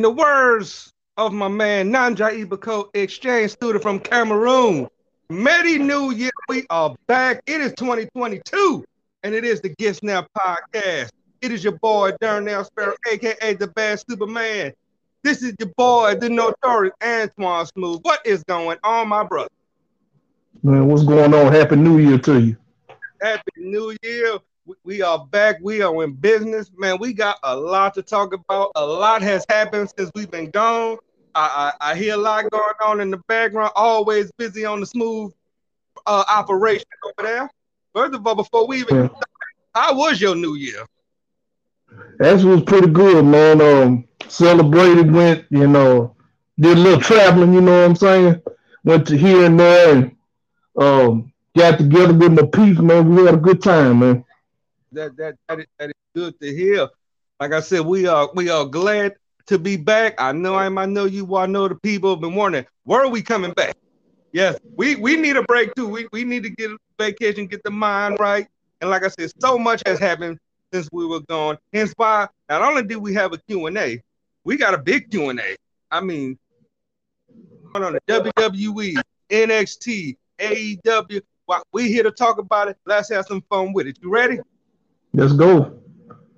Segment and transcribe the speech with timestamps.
[0.00, 4.88] In the words of my man Nanja Ibako, exchange student from Cameroon,
[5.28, 6.30] Merry New Year.
[6.48, 7.42] We are back.
[7.46, 8.82] It is 2022,
[9.24, 11.10] and it is the Gifts Now podcast.
[11.42, 14.72] It is your boy Darnell Sparrow, aka the Bad Superman.
[15.22, 18.00] This is your boy, the notorious Antoine Smooth.
[18.00, 19.50] What is going on, my brother?
[20.62, 21.52] Man, what's going on?
[21.52, 22.56] Happy New Year to you.
[23.20, 24.38] Happy New Year.
[24.84, 25.56] We are back.
[25.62, 26.98] We are in business, man.
[27.00, 28.72] We got a lot to talk about.
[28.76, 30.98] A lot has happened since we've been gone.
[31.34, 33.72] I, I, I hear a lot going on in the background.
[33.74, 35.32] Always busy on the smooth
[36.06, 37.50] uh, operation over there.
[37.94, 39.08] First of all, before we even, yeah.
[39.74, 40.86] how was your New Year?
[42.18, 43.60] That was pretty good, man.
[43.60, 46.14] Um, celebrated, went, you know,
[46.58, 47.54] did a little traveling.
[47.54, 48.42] You know what I'm saying?
[48.84, 50.16] Went to here and there, and
[50.76, 53.14] um, got together with my peeps, man.
[53.14, 54.24] We had a good time, man
[54.92, 56.88] that that that is, that is good to hear.
[57.38, 59.14] Like I said, we are we are glad
[59.46, 60.14] to be back.
[60.18, 61.36] I know I know you.
[61.36, 63.76] I know the people have been wondering where are we coming back.
[64.32, 65.88] Yes, we we need a break too.
[65.88, 68.46] We we need to get a vacation, get the mind right.
[68.80, 70.38] And like I said, so much has happened
[70.72, 71.58] since we were gone.
[71.72, 74.02] Hence why not only did we have a Q&A,
[74.44, 75.56] we got a big Q&A.
[75.90, 76.38] I mean,
[77.74, 78.94] on the WWE,
[79.30, 81.20] NXT, AEW.
[81.72, 82.76] We here to talk about it.
[82.86, 83.98] Let's have some fun with it.
[84.00, 84.38] You ready?
[85.12, 85.76] Let's go.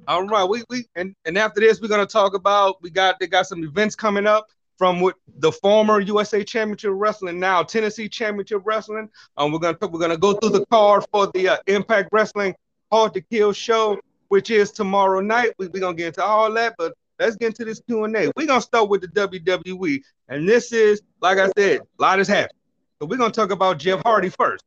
[0.08, 3.27] All right, we we and, and after this, we're gonna talk about we got they
[3.27, 8.62] got some events coming up from what the former USA Championship Wrestling, now Tennessee Championship
[8.64, 9.08] Wrestling.
[9.36, 12.55] Um, we're gonna we're gonna go through the card for the uh, Impact Wrestling
[12.90, 15.52] Hard to Kill show, which is tomorrow night.
[15.58, 18.32] We, we're gonna get into all that, but let's get into this Q and A.
[18.36, 22.28] We're gonna start with the WWE, and this is like I said, a lot has
[22.28, 22.58] happened.
[22.98, 24.64] So we're gonna talk about Jeff Hardy first.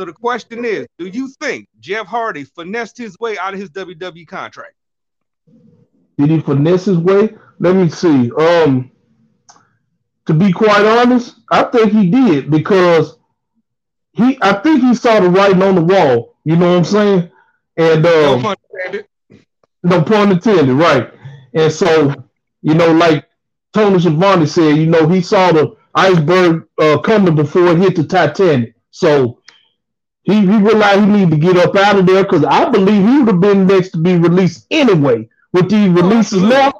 [0.00, 3.68] So the question is, do you think Jeff Hardy finessed his way out of his
[3.68, 4.72] WWE contract?
[6.16, 7.36] Did he finesse his way?
[7.58, 8.32] Let me see.
[8.32, 8.90] Um,
[10.24, 13.18] to be quite honest, I think he did because
[14.12, 16.34] he, I think he saw the writing on the wall.
[16.44, 17.30] You know what I'm saying?
[17.76, 19.06] And um, no pun intended.
[19.82, 21.12] No pun intended, right?
[21.52, 22.14] And so,
[22.62, 23.28] you know, like
[23.74, 28.04] Tony Schiavone said, you know, he saw the iceberg uh, coming before it hit the
[28.04, 28.76] Titanic.
[28.90, 29.39] So
[30.22, 33.18] he, he realized he needed to get up out of there because I believe he
[33.18, 36.76] would have been next to be released anyway with these oh, releases left.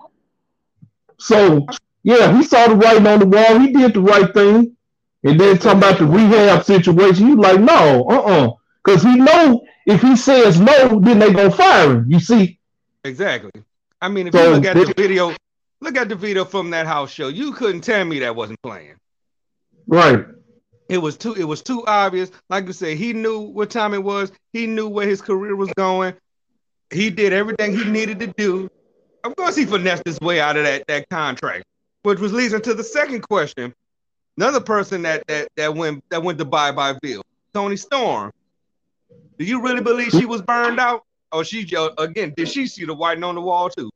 [1.18, 1.66] So
[2.02, 3.58] yeah, he saw the writing on the wall.
[3.58, 4.76] He did the right thing.
[5.22, 8.52] And then talking about the rehab situation, he like, no, uh-uh.
[8.82, 12.10] Because he know if he says no, then they gonna fire him.
[12.10, 12.58] You see?
[13.04, 13.50] Exactly.
[14.00, 15.34] I mean, if so, you look at the video,
[15.80, 18.94] look at the video from that house show, you couldn't tell me that wasn't playing.
[19.86, 20.24] Right.
[20.90, 22.32] It was too it was too obvious.
[22.50, 24.32] Like you said, he knew what time it was.
[24.52, 26.14] He knew where his career was going.
[26.92, 28.68] He did everything he needed to do.
[29.22, 31.64] Of course, he finessed his way out of that, that contract,
[32.02, 33.72] which was leading to the second question.
[34.36, 37.22] Another person that that that went that went to bye bye Bill,
[37.54, 38.32] Toni Storm.
[39.38, 42.96] Do you really believe she was burned out, or she again did she see the
[42.96, 43.90] writing on the wall too?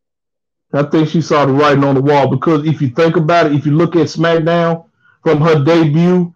[0.72, 3.52] I think she saw the writing on the wall because if you think about it,
[3.52, 4.86] if you look at SmackDown
[5.24, 6.32] from her debut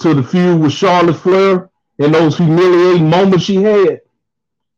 [0.00, 4.00] to the feud with Charlotte Flair and those humiliating moments she had,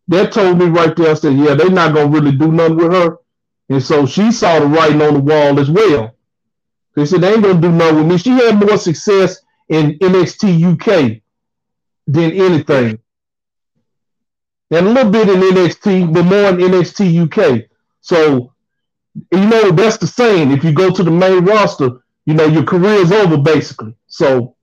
[0.08, 2.76] that told me right there, I said, yeah, they're not going to really do nothing
[2.76, 3.18] with her.
[3.68, 6.14] And so she saw the writing on the wall as well.
[6.96, 8.18] They said, they ain't going to do nothing with me.
[8.18, 11.22] She had more success in NXT UK
[12.08, 12.98] than anything.
[14.72, 17.68] And a little bit in NXT, but more in NXT UK.
[18.00, 18.52] So,
[19.32, 20.50] you know, that's the saying.
[20.50, 23.94] If you go to the main roster, you know, your career is over basically.
[24.06, 24.56] So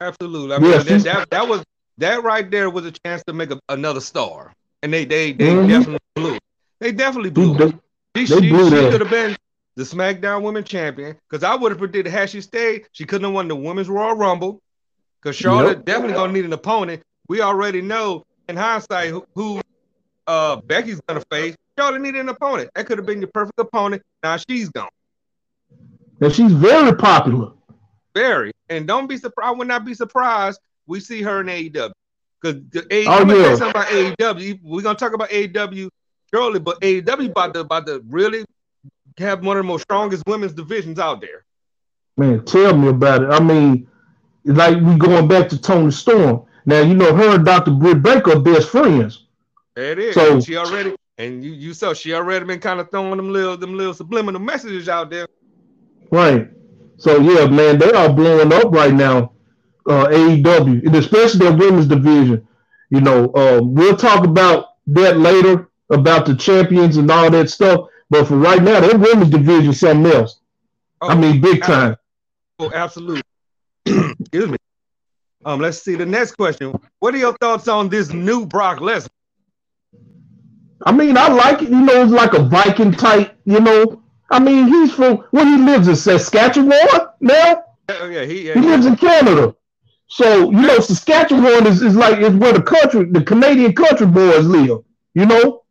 [0.00, 0.54] Absolutely.
[0.54, 1.64] I mean, that, that, that was
[1.98, 4.52] that right there was a chance to make a, another star,
[4.82, 5.68] and they they they mm-hmm.
[5.68, 6.38] definitely blew.
[6.80, 7.80] They definitely blew.
[8.14, 9.36] They, she, they blew she could have been
[9.76, 13.34] the SmackDown Women Champion because I would have predicted had she stayed, she couldn't have
[13.34, 14.60] won the Women's Royal Rumble
[15.20, 15.84] because Charlotte yep.
[15.84, 17.02] definitely gonna need an opponent.
[17.28, 19.60] We already know in hindsight who, who
[20.26, 21.56] uh, Becky's gonna face.
[21.78, 22.70] Charlotte needed an opponent.
[22.74, 24.02] That could have been your perfect opponent.
[24.22, 24.88] Now she's gone.
[26.20, 27.52] And she's very popular.
[28.14, 28.52] Very.
[28.68, 29.48] And don't be surprised.
[29.48, 31.92] I would not be surprised we see her in AEW.
[32.40, 33.56] Because AEW, oh, yeah.
[33.56, 34.60] something about AEW.
[34.62, 35.88] We're gonna talk about AEW
[36.32, 38.44] shortly, but AEW about to about to really
[39.18, 41.44] have one of the most strongest women's divisions out there.
[42.16, 43.30] Man, tell me about it.
[43.30, 43.88] I mean,
[44.44, 46.44] like we going back to Toni Storm.
[46.66, 47.72] Now you know her and Dr.
[47.72, 49.26] Britt Baker are best friends.
[49.76, 50.14] It is.
[50.14, 53.56] So she already and you you saw she already been kind of throwing them little
[53.56, 55.28] them little subliminal messages out there.
[56.10, 56.50] Right.
[56.96, 59.32] So yeah, man, they are blowing up right now.
[59.86, 62.46] Uh, AEW, and especially their women's division.
[62.88, 67.88] You know, uh, we'll talk about that later about the champions and all that stuff.
[68.08, 70.40] But for right now, their women's division is something else.
[71.00, 71.96] Oh, I mean, big time.
[72.58, 73.22] Oh, absolutely.
[73.86, 74.56] Excuse me.
[75.44, 76.78] Um, let's see the next question.
[77.00, 79.08] What are your thoughts on this new Brock Lesnar?
[80.86, 81.68] I mean, I like it.
[81.68, 83.36] You know, it's like a Viking type.
[83.44, 84.02] You know,
[84.34, 86.72] I mean, he's from where he lives in Saskatchewan
[87.20, 87.62] now.
[87.88, 89.54] Oh yeah, he yeah, he lives in Canada.
[90.08, 94.44] So you know, Saskatchewan is, is like is where the country, the Canadian country boys
[94.44, 94.82] live.
[95.14, 95.62] You know,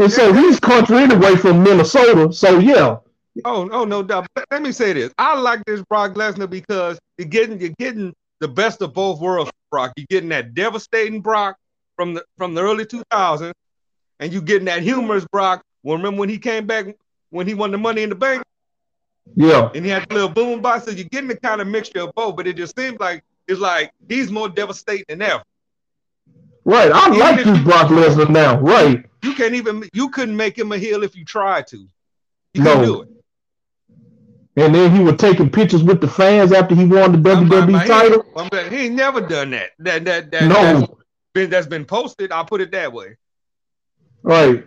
[0.00, 2.32] and so he's country anyway from Minnesota.
[2.32, 2.96] So yeah.
[3.44, 4.26] Oh, oh no doubt.
[4.34, 5.12] But let me say this.
[5.16, 9.52] I like this Brock Lesnar because you're getting you're getting the best of both worlds,
[9.70, 9.92] Brock.
[9.96, 11.56] You're getting that devastating Brock
[11.94, 13.52] from the from the early 2000s,
[14.18, 15.62] and you're getting that humorous Brock.
[15.84, 16.96] Well, remember when he came back
[17.30, 18.42] when he won the Money in the Bank?
[19.34, 19.70] Yeah.
[19.74, 20.84] And he had a little boom box.
[20.84, 23.60] So you're getting the kind of mixture of both, but it just seems like it's
[23.60, 25.42] like he's more devastating than ever.
[26.64, 26.90] Right.
[26.92, 28.60] I even like this Brock Lesnar now.
[28.60, 29.04] Right.
[29.22, 31.88] You can't even you couldn't make him a heel if you tried to.
[32.54, 32.84] You no.
[32.84, 33.08] do it.
[34.56, 37.86] And then he was taking pictures with the fans after he won the WWE my,
[37.86, 38.24] title.
[38.52, 39.70] He, he ain't never done that.
[39.78, 40.80] That that that no.
[40.80, 40.92] that's
[41.32, 42.32] been that's been posted.
[42.32, 43.16] I'll put it that way.
[44.22, 44.66] Right.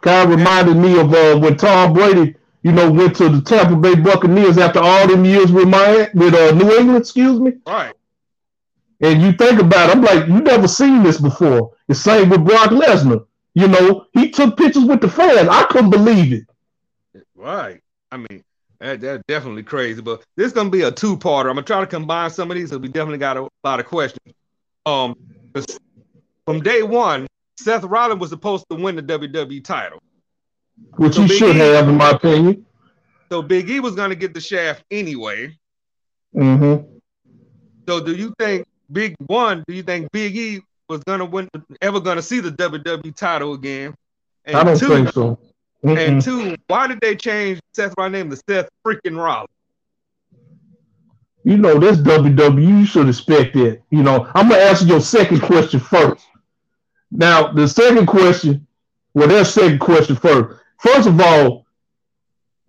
[0.00, 3.76] Kind of reminded me of uh, when Tom Brady, you know, went to the Tampa
[3.76, 7.52] Bay Buccaneers after all them years with my with uh, New England, excuse me.
[7.66, 7.94] Right.
[9.00, 11.72] And you think about it, I'm like, you never seen this before.
[11.88, 13.26] The same with Brock Lesnar.
[13.54, 15.48] You know, he took pictures with the fans.
[15.48, 17.22] I couldn't believe it.
[17.34, 17.80] Right.
[18.12, 18.44] I mean,
[18.78, 20.02] that, that's definitely crazy.
[20.02, 21.48] But this is gonna be a two-parter.
[21.48, 23.86] I'm gonna try to combine some of these, so we definitely got a lot of
[23.86, 24.34] questions.
[24.86, 25.16] Um,
[26.46, 27.26] from day one,
[27.60, 30.02] Seth Rollins was supposed to win the WWE title,
[30.96, 32.64] which so he Big should e, have, in my opinion.
[33.30, 35.56] So Big E was gonna get the shaft anyway.
[36.34, 36.98] Mm-hmm.
[37.88, 39.62] So do you think Big One?
[39.68, 41.48] Do you think Big E was gonna win,
[41.82, 43.94] ever gonna see the WWE title again?
[44.46, 45.38] And I don't two, think so.
[45.84, 45.98] Mm-mm.
[45.98, 49.48] And two, why did they change Seth my name to Seth freaking Rollins?
[51.44, 53.82] You know, this WWE, you should expect it.
[53.90, 56.26] You know, I'm gonna answer your second question first.
[57.10, 58.66] Now, the second question,
[59.14, 60.60] well, there's second question first.
[60.78, 61.66] First of all,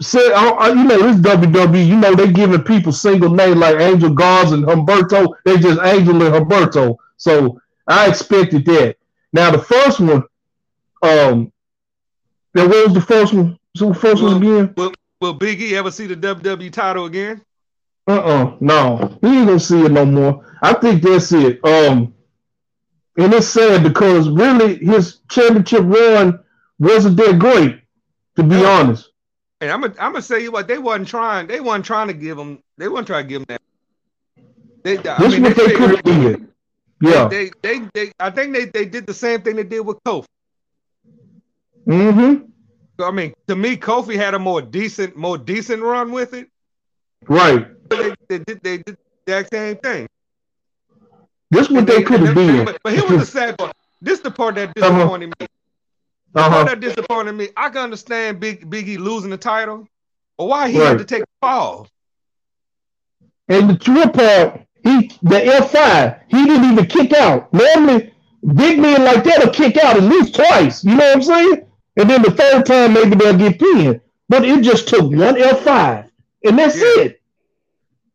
[0.01, 4.55] say, you know, this WWE, you know, they giving people single name like Angel Garza
[4.55, 5.33] and Humberto.
[5.45, 6.97] They just Angel and Humberto.
[7.17, 8.97] So I expected that.
[9.33, 10.23] Now the first one,
[11.03, 11.51] um,
[12.53, 13.57] now what was the first one?
[13.75, 14.73] So the first will, one again?
[14.75, 17.41] Will, will Big E ever see the WWE title again?
[18.07, 19.17] Uh-uh, no.
[19.21, 20.45] He ain't gonna see it no more.
[20.61, 21.63] I think that's it.
[21.63, 22.13] Um,
[23.17, 26.39] and it's sad because really his championship run
[26.79, 27.81] wasn't that great,
[28.35, 29.09] to be honest.
[29.59, 31.47] And I'm gonna I'm gonna say you what they wasn't trying.
[31.47, 32.63] They wasn't trying to give him.
[32.77, 33.61] They wasn't trying to give him that.
[34.83, 36.47] They, this I mean, what they, they could have did.
[37.01, 37.27] Yeah.
[37.27, 40.03] They, they, they, they, I think they, they did the same thing they did with
[40.03, 40.25] Kofi.
[41.87, 43.03] Mm-hmm.
[43.03, 46.49] I mean, to me, Kofi had a more decent, more decent run with it.
[47.27, 47.67] Right.
[47.89, 50.07] They, they did they did the exact same thing.
[51.51, 52.65] This what they, they could have done.
[52.65, 53.75] But, but here was the sad part.
[54.01, 54.89] This the part that uh-huh.
[54.89, 55.35] disappointed uh-huh.
[55.41, 55.47] me.
[56.33, 56.49] The uh-huh.
[56.49, 57.49] part that disappointed me.
[57.57, 59.87] I can understand Big Biggie losing the title,
[60.37, 60.87] but why he right.
[60.87, 61.87] had to take the fall.
[63.49, 67.53] And the true part, he the F five, he didn't even kick out.
[67.53, 68.13] Normally,
[68.55, 70.85] big men like that will kick out at least twice.
[70.85, 71.65] You know what I'm saying?
[71.97, 73.99] And then the third time, maybe they'll get pinned.
[74.29, 76.09] But it just took one F5,
[76.45, 77.03] and that's yeah.
[77.03, 77.21] it.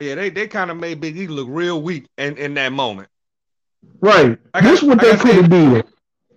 [0.01, 3.09] Yeah, they, they kind of made Big E look real weak in, in that moment.
[4.01, 4.39] Right.
[4.55, 5.83] Like this I, what like they could have done.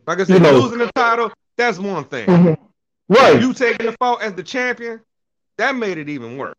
[0.08, 0.60] Like I said, you know.
[0.60, 2.28] losing the title, that's one thing.
[2.28, 3.14] Mm-hmm.
[3.14, 3.42] Right.
[3.42, 5.02] You taking the fall as the champion,
[5.58, 6.56] that made it even worse.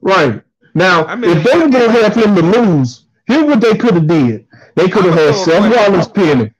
[0.00, 0.42] Right.
[0.74, 3.76] Now, I mean, if they were going to have him to lose, here's what they
[3.76, 4.46] could have did.
[4.74, 6.54] They could have had Seth Rollins pinning.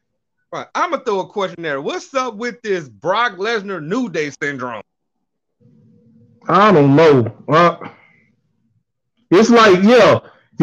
[0.53, 0.67] Right.
[0.75, 1.81] I'm gonna throw a question there.
[1.81, 4.83] What's up with this Brock Lesnar New Day syndrome?
[6.47, 7.35] I don't know.
[7.49, 7.89] Uh,
[9.31, 10.19] it's like yeah,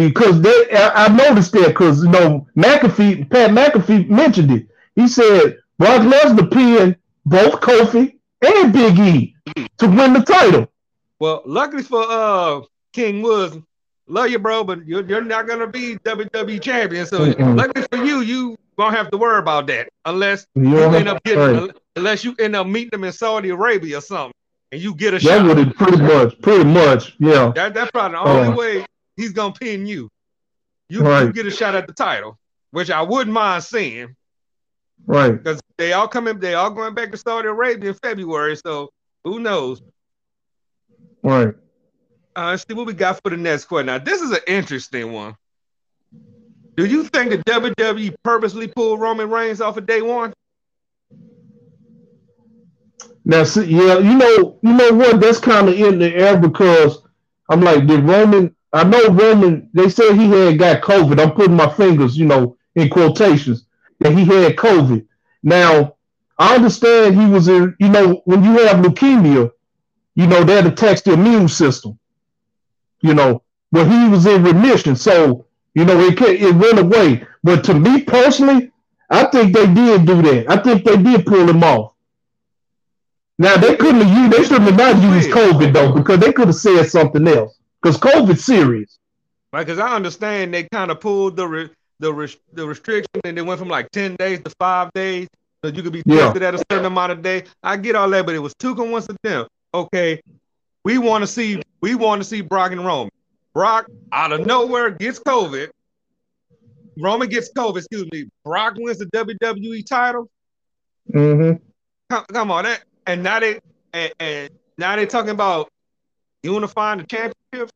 [0.08, 4.68] because they I, I noticed that because you know McAfee, Pat McAfee mentioned it.
[4.96, 9.36] He said Brock Lesnar pinned both Kofi and Big E
[9.78, 10.68] to win the title.
[11.20, 12.62] Well, luckily for uh
[12.94, 13.58] King Woods,
[14.08, 17.06] love you, bro, but you're, you're not gonna be WWE champion.
[17.06, 17.58] So Mm-mm.
[17.58, 21.24] luckily for you, you won't have to worry about that unless you, you end up
[21.24, 21.72] getting right.
[21.96, 24.34] unless you end up meeting them in Saudi Arabia or something,
[24.72, 25.48] and you get a that shot.
[25.48, 27.52] That would pretty much, pretty much, yeah.
[27.56, 28.86] That that's probably the only uh, way
[29.20, 30.10] he's gonna pin you.
[30.90, 31.24] you, right.
[31.24, 32.40] you get a shot at the title,
[32.72, 34.16] which I wouldn't mind seeing.
[35.06, 35.32] Right.
[35.32, 38.56] Because they all coming, they all going back to Saudi Arabia in February.
[38.56, 38.90] So
[39.24, 39.82] who knows?
[41.24, 41.54] Right.
[42.36, 43.88] Uh, let's see what we got for the next question.
[43.88, 45.36] Now, this is an interesting one.
[46.78, 50.34] Do you think the WWE purposely pulled Roman Reigns off of day one?
[53.26, 55.20] Now, see, yeah, you know, you know what?
[55.20, 57.02] That's kind of in the air because
[57.50, 58.56] I'm like, did Roman?
[58.72, 59.70] I know Roman.
[59.74, 61.20] They said he had got COVID.
[61.20, 63.66] I'm putting my fingers, you know, in quotations
[64.00, 65.06] that he had COVID.
[65.42, 65.96] Now,
[66.38, 67.76] I understand he was in.
[67.80, 69.52] You know, when you have leukemia,
[70.16, 71.98] you know that attacks the immune system.
[73.02, 77.26] You know, but he was in remission, so you know, it it went away.
[77.44, 78.72] But to me personally,
[79.10, 80.46] I think they did do that.
[80.50, 81.94] I think they did pull him off.
[83.38, 84.34] Now they couldn't have used.
[84.34, 87.59] They shouldn't have not used COVID though, because they could have said something else.
[87.82, 88.98] Because COVID's serious.
[89.52, 91.70] Right, because I understand they kind of pulled the re,
[92.00, 95.28] the re, the restriction and they went from like ten days to five days,
[95.64, 96.50] so you could be tested yeah.
[96.50, 97.44] at a certain amount of day.
[97.64, 99.48] I get all that, but it was too coincidental.
[99.74, 100.22] Okay,
[100.84, 103.12] we want to see we want to see Brock and Roman.
[103.54, 105.70] Brock out of nowhere gets COVID.
[107.00, 107.78] Roman gets COVID.
[107.78, 108.30] Excuse me.
[108.44, 110.30] Brock wins the WWE title.
[111.12, 111.64] Mm-hmm.
[112.10, 113.60] Come, come on, that and now they
[113.94, 115.70] and, and now they're talking about
[116.44, 117.72] unifying the championships.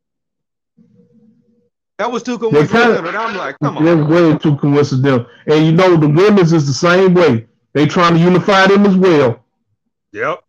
[2.00, 2.96] That was too coincidental.
[2.96, 3.86] Kind of, I'm like, come on.
[3.86, 5.28] That's way too coincidental.
[5.48, 7.48] And you know the women's is the same way.
[7.74, 9.44] They trying to unify them as well.
[10.12, 10.44] Yep.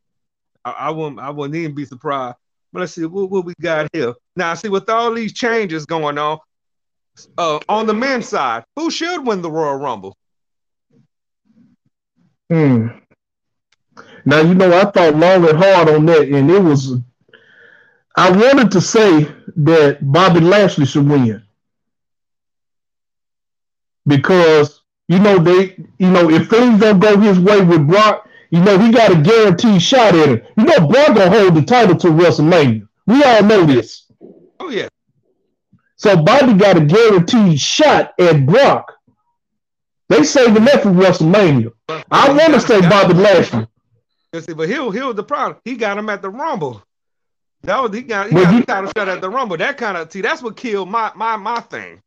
[0.64, 2.37] I, I wouldn't I wouldn't even be surprised.
[2.73, 4.14] But let's see what, what we got here.
[4.35, 6.38] Now, see, with all these changes going on,
[7.38, 10.16] uh, on the men's side, who should win the Royal Rumble?
[12.50, 12.88] Hmm.
[14.25, 16.97] Now, you know, I thought long and hard on that, and it was,
[18.16, 21.42] I wanted to say that Bobby Lashley should win.
[24.06, 28.61] Because, you know, they, you know, if things don't go his way with Brock, you
[28.61, 30.42] know, he got a guaranteed shot at him.
[30.56, 32.87] You know, Brock gonna hold the title to WrestleMania.
[33.06, 34.06] We all know this.
[34.61, 34.88] Oh yeah.
[35.97, 38.92] So Bobby got a guaranteed shot at Brock.
[40.09, 41.73] They saving that for WrestleMania.
[41.88, 43.66] I want to say Bobby Lashley.
[44.38, 45.61] See, but here was the problem.
[45.64, 46.83] He got him at the Rumble.
[47.64, 49.56] That was he got he got, he got shot at the Rumble.
[49.56, 52.00] That kind of see that's what killed my my my thing.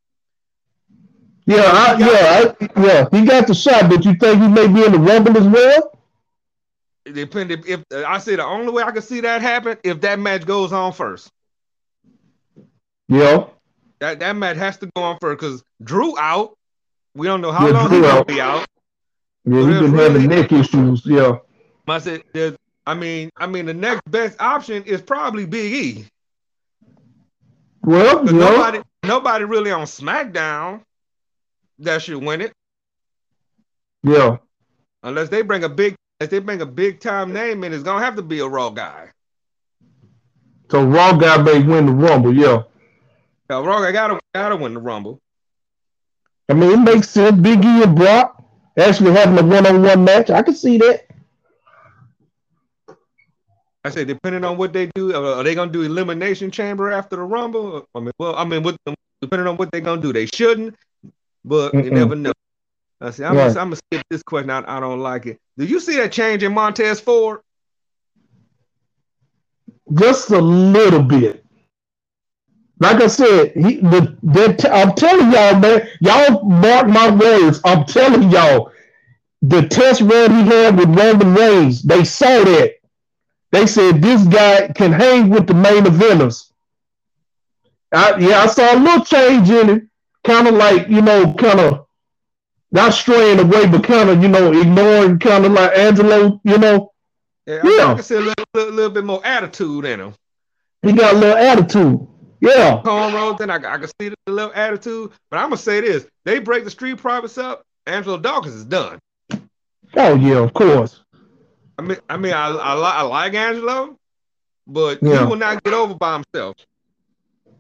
[1.48, 3.08] Yeah, I, yeah, I, yeah.
[3.10, 5.98] He got the shot, but you think he may be in the Rumble as well?
[7.06, 10.46] Depending if I say the only way I can see that happen if that match
[10.46, 11.32] goes on first.
[13.08, 13.46] Yeah.
[14.00, 16.56] That that match has to go on first because Drew out.
[17.16, 18.68] We don't know how yeah, long he's gonna be out.
[19.46, 21.04] Yeah, he's been really, having neck issues.
[21.06, 21.38] Yeah.
[21.88, 22.24] I said,
[22.88, 26.06] I mean, I mean, the next best option is probably Big E.
[27.84, 30.84] Well, nobody, nobody really on SmackDown
[31.80, 32.54] that should win it.
[34.04, 34.38] Yeah.
[35.04, 38.04] Unless they bring a big if they bring a big time name in, it's gonna
[38.04, 39.10] have to be a Raw guy.
[40.72, 42.64] So Raw guy may win the Rumble, yeah.
[43.50, 45.20] Yeah, Raw guy gotta gotta win the Rumble.
[46.48, 47.38] I mean, it makes sense.
[47.38, 48.42] Big E and Brock
[48.78, 50.30] actually having a one on one match.
[50.30, 51.07] I can see that.
[53.88, 57.22] I say, depending on what they do, are they gonna do elimination chamber after the
[57.22, 57.88] Rumble?
[57.96, 58.76] I mean, well, I mean, what,
[59.22, 60.76] depending on what they're gonna do, they shouldn't,
[61.46, 61.86] but Mm-mm.
[61.86, 62.34] you never know.
[63.00, 63.24] I see.
[63.24, 63.48] I'm, right.
[63.48, 64.50] gonna, I'm, gonna skip this question.
[64.50, 65.40] I, I don't like it.
[65.58, 67.40] Do you see that change in Montez Ford?
[69.94, 71.46] Just a little bit.
[72.80, 77.62] Like I said, he the, the I'm telling y'all, man, y'all mark my words.
[77.64, 78.72] I'm telling y'all,
[79.42, 82.77] the test run he had with Roman Reigns, they saw that.
[83.52, 86.52] They said this guy can hang with the main eventers.
[87.94, 89.90] I, yeah, I saw a little change in him,
[90.24, 91.88] kind of like you know, kind of
[92.72, 96.92] not straying away, but kind of, you know, ignoring kind of like Angelo, you know.
[97.46, 97.92] Yeah, I, yeah.
[97.92, 100.14] I can see a little, little, little, bit more attitude in him.
[100.82, 102.08] He got a little attitude.
[102.42, 102.82] Yeah.
[102.84, 105.12] Cornrows, then I, I can see the little attitude.
[105.32, 107.64] But I'm gonna say this: they break the street profits up.
[107.88, 109.00] Angelo Dawkins is done.
[109.96, 111.04] Oh yeah, of course.
[111.78, 113.98] I mean, I mean, I I, I like Angelo,
[114.66, 115.20] but yeah.
[115.20, 116.56] he will not get over by himself.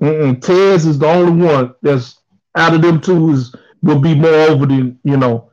[0.02, 0.42] Mm-mm.
[0.42, 2.20] Tez is the only one that's
[2.56, 5.52] out of them two is will be more over than you know,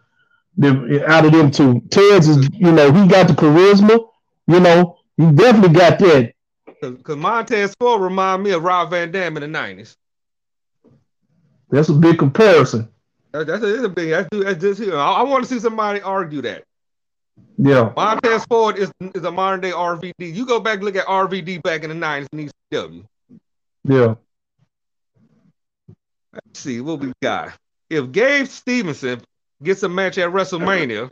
[0.57, 1.81] the, out of them two.
[1.91, 4.09] Ted's is you know he got the charisma,
[4.47, 6.33] you know he definitely got that.
[6.81, 9.97] Because Montez Ford remind me of Rob Van Dam in the nineties.
[11.71, 12.89] That's a big comparison.
[13.33, 14.11] That's, a, a big.
[14.11, 16.65] That's, that's just, I, I want to see somebody argue that.
[17.57, 17.93] Yeah.
[17.97, 20.13] Montez Ford is, is a modern day RVD.
[20.19, 23.05] You go back look at RVD back in the 90s in ECW.
[23.85, 24.15] Yeah.
[26.33, 27.53] Let's see what we got.
[27.91, 29.21] If Gabe Stevenson
[29.63, 31.11] gets a match at WrestleMania,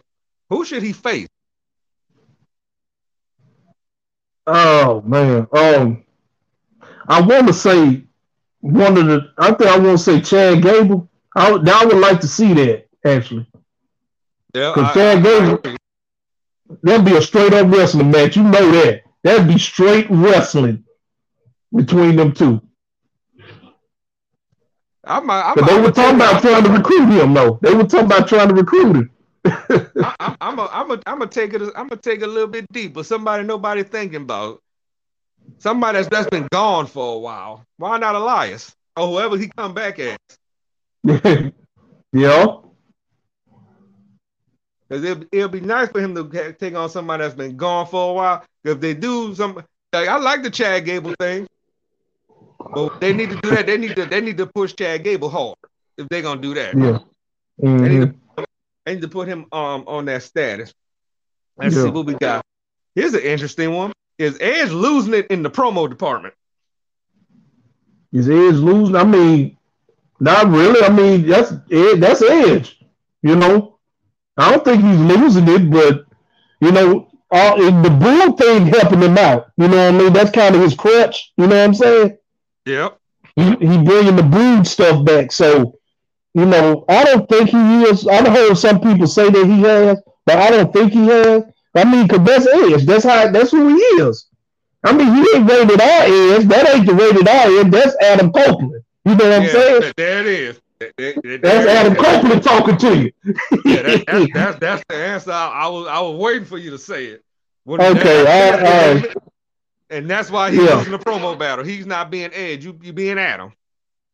[0.50, 1.28] who should he face?
[4.46, 6.04] Oh man, um,
[7.06, 8.02] I want to say
[8.60, 9.32] one of the.
[9.38, 11.08] I think I want to say Chad Gable.
[11.36, 13.46] I, would- I would like to see that actually.
[14.54, 15.76] Yeah, Because I- Chad Gable,
[16.82, 18.36] that'd be a straight up wrestling match.
[18.36, 19.02] You know that.
[19.22, 20.84] That'd be straight wrestling
[21.74, 22.60] between them two.
[25.04, 27.58] I might, I But might, they were talking about trying to recruit him, though.
[27.60, 29.10] They were talking about trying to recruit him.
[29.44, 31.62] I, I'm a, I'm a, I'm gonna take it.
[31.62, 33.02] I'm gonna take it a little bit deeper.
[33.02, 34.62] Somebody nobody thinking about.
[35.58, 37.64] Somebody that's, that's been gone for a while.
[37.76, 40.16] Why not Elias or whoever he come back as?
[42.12, 42.46] yeah.
[44.92, 48.10] Because it, it'll be nice for him to take on somebody that's been gone for
[48.10, 48.44] a while.
[48.62, 49.54] If they do some,
[49.90, 51.46] like I like the Chad Gable thing,
[52.74, 53.64] but they need to do that.
[53.66, 55.56] They need to, they need to push Chad Gable hard
[55.96, 56.76] if they're gonna do that.
[56.76, 56.98] Yeah.
[57.56, 58.00] They need
[58.36, 58.44] to,
[58.84, 60.74] they need to put him um on that status.
[61.56, 61.84] Let's Yeah.
[61.84, 62.44] see what we got.
[62.94, 63.92] Here's an interesting one.
[64.18, 66.34] Is Edge losing it in the promo department?
[68.12, 68.96] Is Edge losing?
[68.96, 69.56] I mean,
[70.20, 70.84] not really.
[70.84, 72.78] I mean, that's Ed, that's Edge.
[73.22, 73.71] You know,
[74.36, 76.04] I don't think he's losing it, but
[76.60, 79.50] you know, all, the bull thing helping him out.
[79.56, 80.12] You know what I mean?
[80.12, 81.32] That's kind of his crutch.
[81.36, 82.18] You know what I'm saying?
[82.66, 82.98] Yep.
[83.36, 85.32] He, he bringing the brood stuff back.
[85.32, 85.78] So,
[86.34, 88.06] you know, I don't think he is.
[88.06, 91.42] I've heard some people say that he has, but I don't think he has.
[91.74, 92.84] I mean, cause that's Edge.
[92.84, 93.30] That's how.
[93.30, 94.26] That's who he is.
[94.84, 96.44] I mean, he ain't rated R Edge.
[96.48, 97.70] That ain't the rated R Edge.
[97.70, 98.84] That's Adam Copeland.
[99.04, 99.80] You know what I'm saying?
[99.80, 100.60] that- there it is.
[100.96, 101.94] That- that- that- That's Adam.
[101.94, 103.12] Copeland talking to you.
[103.64, 105.32] Yeah, that, that's, that's that's the answer.
[105.32, 107.24] I, I was I was waiting for you to say it.
[107.64, 109.14] When- Okay, all right, all right.
[109.90, 110.76] And that's why he's Yeah.
[110.76, 111.64] losing the promo battle.
[111.64, 112.64] He's not being Edge.
[112.64, 113.52] You you being Adam.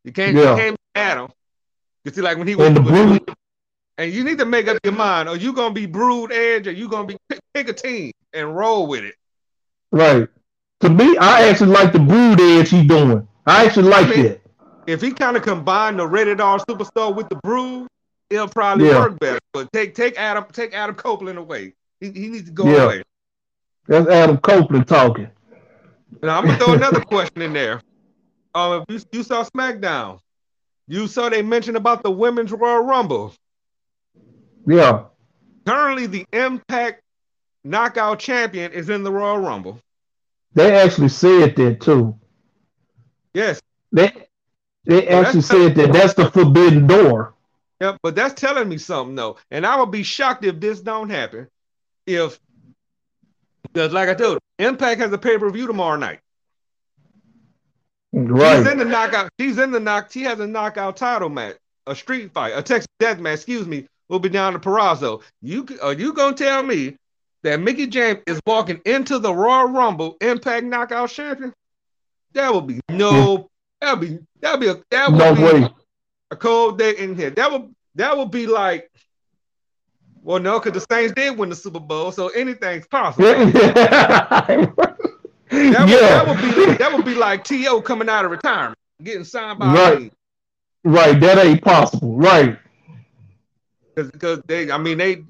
[0.04, 0.50] You can't Yeah.
[0.52, 1.30] you can't be Adam.
[2.04, 3.34] You see, like when he was And the brood.
[3.98, 5.28] and you need to make up your mind.
[5.28, 8.56] Are you gonna be Brood Edge or you gonna be pick, pick a team and
[8.56, 9.14] roll with it?
[9.92, 10.28] Right.
[10.80, 13.26] To me, I actually like the brood edge he's doing.
[13.46, 14.40] I actually like I mean, that.
[14.88, 17.88] If he kind of combined the rated R superstar with the Brood,
[18.30, 19.00] it'll probably Yeah.
[19.00, 19.38] work better.
[19.52, 21.74] But take take Adam take Adam Copeland away.
[22.00, 22.84] He, he needs to go Yeah.
[22.84, 23.02] away.
[23.86, 25.28] That's Adam Copeland talking.
[26.22, 27.82] Now I'm gonna throw another question in there.
[28.54, 30.20] Um, if you, you saw SmackDown,
[30.86, 33.34] you saw they mentioned about the women's Royal Rumble.
[34.66, 35.04] Yeah.
[35.66, 37.02] Currently, the Impact
[37.62, 39.80] Knockout Champion is in the Royal Rumble.
[40.54, 42.18] They actually said that too.
[43.34, 43.60] Yes,
[43.92, 44.27] They
[44.88, 47.34] they actually said that that's the forbidden door.
[47.78, 47.98] yep.
[48.02, 51.46] But that's telling me something though, and I would be shocked if this don't happen.
[52.06, 52.40] If
[53.62, 56.20] because, like I told, you, Impact has a pay per view tomorrow night.
[58.14, 58.56] Right.
[58.56, 59.28] She's in the knockout.
[59.38, 60.10] She's in the knock.
[60.10, 63.34] She has a knockout title match, a street fight, a Texas death match.
[63.34, 63.86] Excuse me.
[64.08, 65.22] Will be down to Purrazzo.
[65.42, 66.96] You are you gonna tell me
[67.42, 71.52] that Mickie James is walking into the Royal Rumble Impact Knockout Champion?
[72.32, 73.50] That would be no.
[73.80, 75.70] That would be that would be a that would No be way.
[76.30, 77.30] a cold day in here.
[77.30, 78.90] That would that would be like.
[80.20, 83.24] Well, no, because the Saints did win the Super Bowl, so anything's possible.
[83.28, 83.44] yeah.
[84.50, 84.78] That would,
[85.50, 89.72] that would be that would be like To coming out of retirement, getting signed by
[89.72, 90.12] Right.
[90.84, 91.18] Right.
[91.20, 92.16] That ain't possible.
[92.16, 92.58] Right.
[93.94, 95.24] because they, I mean, they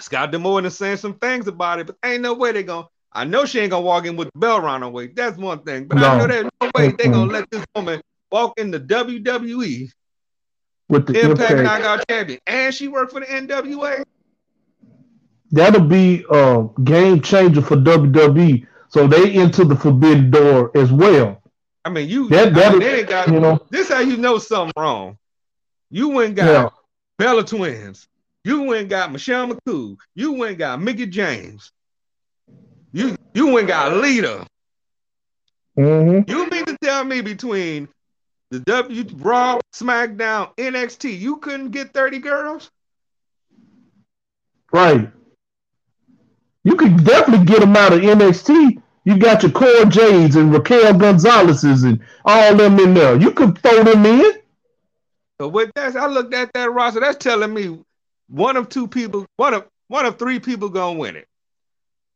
[0.00, 2.86] Scott D'Amore is saying some things about it, but ain't no way they're gonna.
[3.14, 5.16] I know she ain't gonna walk in with the bell around her waist.
[5.16, 6.18] That's one thing, but I No.
[6.18, 9.90] know there's no way they gonna let this woman walk in the WWE
[10.88, 11.62] With the Impact impact.
[11.82, 14.02] Knockout Champion, and she worked for the NWA.
[15.50, 18.66] That'll be a game changer for WWE.
[18.88, 21.42] So they into the forbidden door as well.
[21.84, 23.28] I mean, you, That I mean, that they ain't got.
[23.28, 23.60] you know.
[23.70, 25.18] This how you know something wrong.
[25.90, 26.68] You went got Yeah.
[27.18, 28.08] Bella Twins.
[28.44, 29.96] You went got Michelle McCool.
[30.14, 31.70] You went got Mickie James.
[32.92, 34.46] You you and got Lita.
[35.76, 37.88] hmm You mean to tell me between
[38.50, 42.70] the W Raw, SmackDown, NXT, you couldn't get 30 girls?
[44.72, 45.10] Right.
[46.64, 48.82] You could definitely get them out of NXT.
[49.04, 53.20] You got your Cora Jades and Raquel Gonzalez's and all them in there.
[53.20, 54.32] You could throw them in.
[55.40, 57.00] So with that, I looked at that roster.
[57.00, 57.82] That's telling me
[58.28, 61.26] one of two people, one of one of three people gonna win it.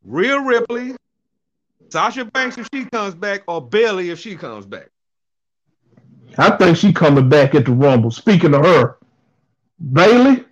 [0.06, 0.94] Rhea Ripley,
[1.88, 4.88] Sasha Banks if she comes back, or Bayley if she comes back.
[6.38, 8.10] I think she coming back at the Rumble.
[8.10, 8.98] Speaking of her,
[9.92, 10.44] Bayley.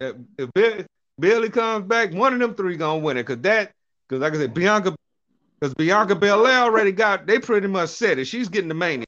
[0.00, 0.86] If, if Bayley,
[1.18, 3.24] Bayley comes back, one of them three gonna win it.
[3.24, 3.72] Cause that,
[4.08, 4.94] cause like I said, Bianca,
[5.60, 8.26] cause Bianca Belair already got, they pretty much said it.
[8.26, 9.04] She's getting the main.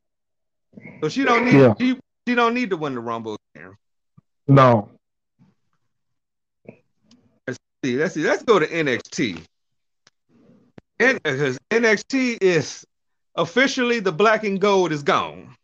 [1.02, 1.74] So she don't need Yeah.
[1.78, 3.36] she She don't need to win the Rumble.
[3.54, 3.76] Again.
[4.46, 4.90] No.
[7.46, 7.96] Let's see.
[7.96, 8.22] Let's see.
[8.22, 9.42] Let's go to NXT.
[10.98, 12.84] Because NXT is
[13.36, 15.54] officially the black and gold is gone.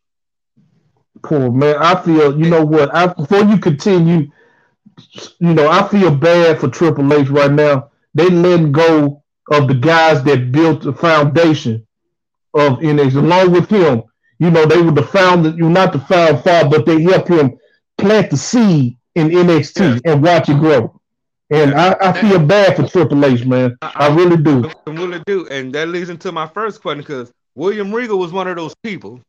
[1.21, 1.75] Cool, man.
[1.77, 2.93] I feel you know what.
[2.93, 4.31] I, before you continue,
[5.39, 7.91] you know I feel bad for Triple H right now.
[8.13, 11.85] They letting go of the guys that built the foundation
[12.53, 14.03] of NXT along with him.
[14.39, 15.49] You know they were the founder.
[15.49, 17.57] You're not the found father, but they helped him
[17.97, 20.11] plant the seed in NXT yeah.
[20.11, 20.94] and watch it grow.
[21.51, 23.77] And I, I, feel bad for Triple H, man.
[23.81, 24.71] I, I really do.
[24.87, 25.47] I really do.
[25.47, 29.21] And that leads into my first question because William Regal was one of those people.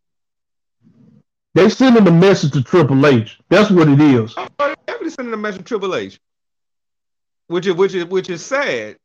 [1.55, 3.39] They sending a message to Triple H.
[3.51, 4.35] That's what it is.
[4.37, 4.49] Oh,
[4.87, 6.19] definitely sending a message to Triple H,
[7.49, 8.97] which is which is which is sad.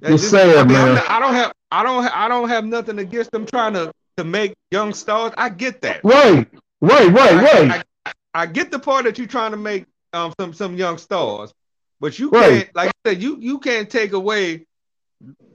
[0.00, 1.02] It's just, sad, I mean, man.
[1.08, 4.54] I don't have I don't I don't have nothing against them trying to to make
[4.70, 5.32] young stars.
[5.36, 6.00] I get that.
[6.04, 6.46] Right,
[6.80, 7.84] right, right, right.
[8.06, 11.52] I, I, get the part that you're trying to make um some some young stars,
[12.00, 12.64] but you right.
[12.64, 14.66] can't like I said you you can't take away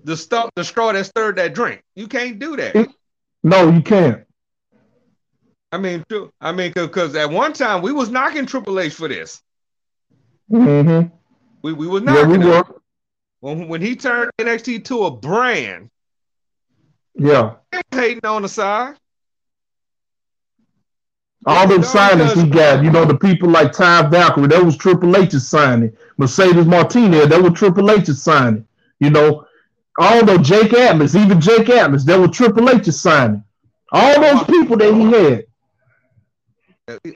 [0.03, 1.81] the stuff the straw that stirred that drink.
[1.95, 2.89] You can't do that.
[3.43, 4.25] No, you can't.
[5.71, 6.05] I mean,
[6.39, 9.41] I mean, because at one time we was knocking Triple H for this.
[10.51, 11.13] Mm-hmm.
[11.63, 12.75] We we was knocking yeah, we.
[13.39, 15.89] When, when he turned NXT to a brand.
[17.15, 17.55] Yeah.
[17.91, 18.95] Hating on the side.
[21.45, 25.17] All those signings he got, you know, the people like Taya Valkyrie, that was Triple
[25.17, 25.95] H's signing.
[26.17, 28.65] Mercedes Martinez, that was Triple H's signing.
[28.99, 29.45] You know,
[29.99, 33.43] all those Jake Atlas, even Jake Atlas, that was Triple H's signing.
[33.91, 35.45] All those people that he had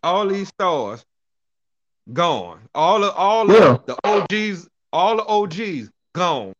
[0.03, 1.05] all these stars
[2.13, 2.59] gone.
[2.73, 3.75] All of all yeah.
[3.75, 6.53] of the OGs, all the OGs gone.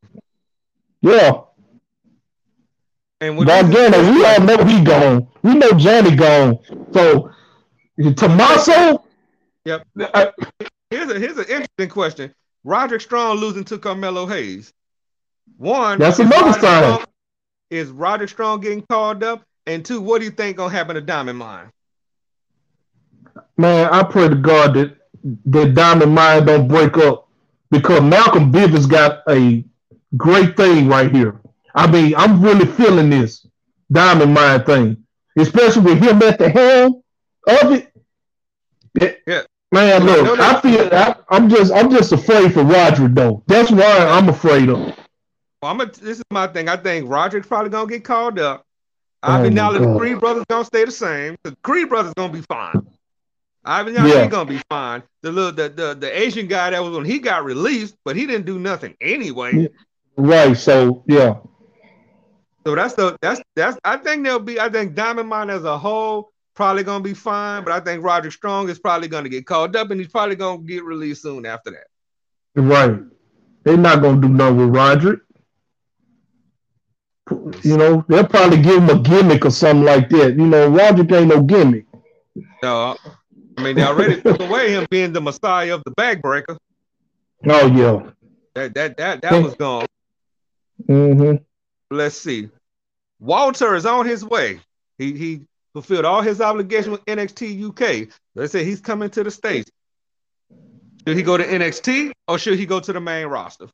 [1.02, 1.42] Yeah.
[3.20, 5.28] And when Gargano, we all know he gone.
[5.42, 6.60] We know Johnny gone.
[6.94, 7.32] So
[8.16, 9.04] Tommaso.
[9.66, 9.88] Yep.
[10.14, 10.32] I,
[10.90, 12.34] here's a here's an interesting question.
[12.64, 14.74] Roderick Strong losing to Carmelo Hayes.
[15.58, 16.00] One.
[16.00, 17.04] That's another sign.
[17.70, 19.44] Is Roderick Strong getting called up?
[19.66, 21.70] And two, what do you think gonna happen to Diamond Mine?
[23.58, 24.98] Man, I pray to God that
[25.46, 27.28] that Diamond Mine don't break up
[27.72, 29.66] because Malcolm Bivens got a
[30.16, 31.42] great thing right here.
[31.76, 33.46] I mean, I'm really feeling this
[33.92, 35.04] Diamond Mine thing,
[35.38, 37.04] especially with him at the helm
[37.48, 37.94] of it.
[39.26, 39.42] Yeah.
[39.72, 43.44] Man, look, I feel I, am just I'm just afraid for Roderick though.
[43.48, 44.78] That's why I'm afraid of.
[44.78, 46.70] Well, I'm a, this is my thing.
[46.70, 48.66] I think Roderick's probably gonna get called up.
[49.24, 51.36] I mean, oh now the Creed brothers gonna stay the same.
[51.44, 52.88] The Creed brothers gonna be fine.
[53.66, 54.28] Ivan Young yeah.
[54.28, 55.04] gonna be fine.
[55.22, 58.26] The little the, the the Asian guy that was when he got released, but he
[58.26, 59.68] didn't do nothing anyway.
[60.16, 60.56] Right.
[60.56, 61.40] So yeah.
[62.66, 65.78] So that's the that's that's I think they'll be I think Diamond Mine as a
[65.78, 69.76] whole probably gonna be fine, but I think Roger Strong is probably gonna get called
[69.76, 72.62] up and he's probably gonna get released soon after that.
[72.62, 73.00] Right.
[73.64, 75.22] They're not gonna do nothing with Roger.
[77.64, 80.36] You know, they'll probably give him a gimmick or something like that.
[80.36, 81.86] You know, Roger ain't no gimmick.
[82.64, 82.98] No,
[83.58, 86.58] I mean, they already took away him being the Messiah of the bag breaker.
[87.48, 88.10] Oh yeah.
[88.56, 89.86] That that that that was gone.
[90.90, 91.44] Mm-hmm.
[91.96, 92.50] Let's see.
[93.20, 94.60] Walter is on his way.
[94.98, 95.42] He he
[95.78, 98.10] fulfilled all his obligation with NXT UK.
[98.34, 99.70] They say he's coming to the States.
[101.06, 103.68] Should he go to NXT or should he go to the main roster?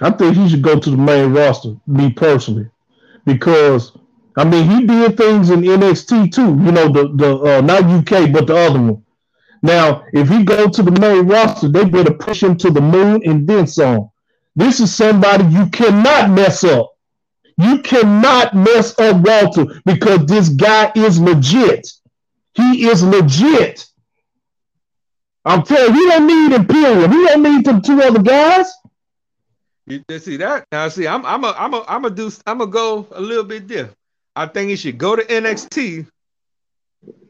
[0.00, 2.70] I think he should go to the main roster, me personally,
[3.24, 3.98] because
[4.36, 6.50] I mean, he did things in NXT too.
[6.64, 9.04] You know, the the uh, not UK, but the other one.
[9.62, 13.22] Now, if he go to the main roster, they better push him to the moon
[13.24, 14.10] and then some.
[14.54, 16.95] This is somebody you cannot mess up.
[17.58, 21.90] You cannot mess up Walter because this guy is legit.
[22.54, 23.86] He is legit.
[25.44, 27.12] I'm telling you, he don't need Imperium.
[27.12, 28.70] He don't need them two other guys.
[29.86, 30.66] You see that?
[30.72, 33.44] Now, see, I'm I'm a I'm a I'm a do I'm gonna go a little
[33.44, 33.96] bit different.
[34.34, 36.08] I think he should go to NXT,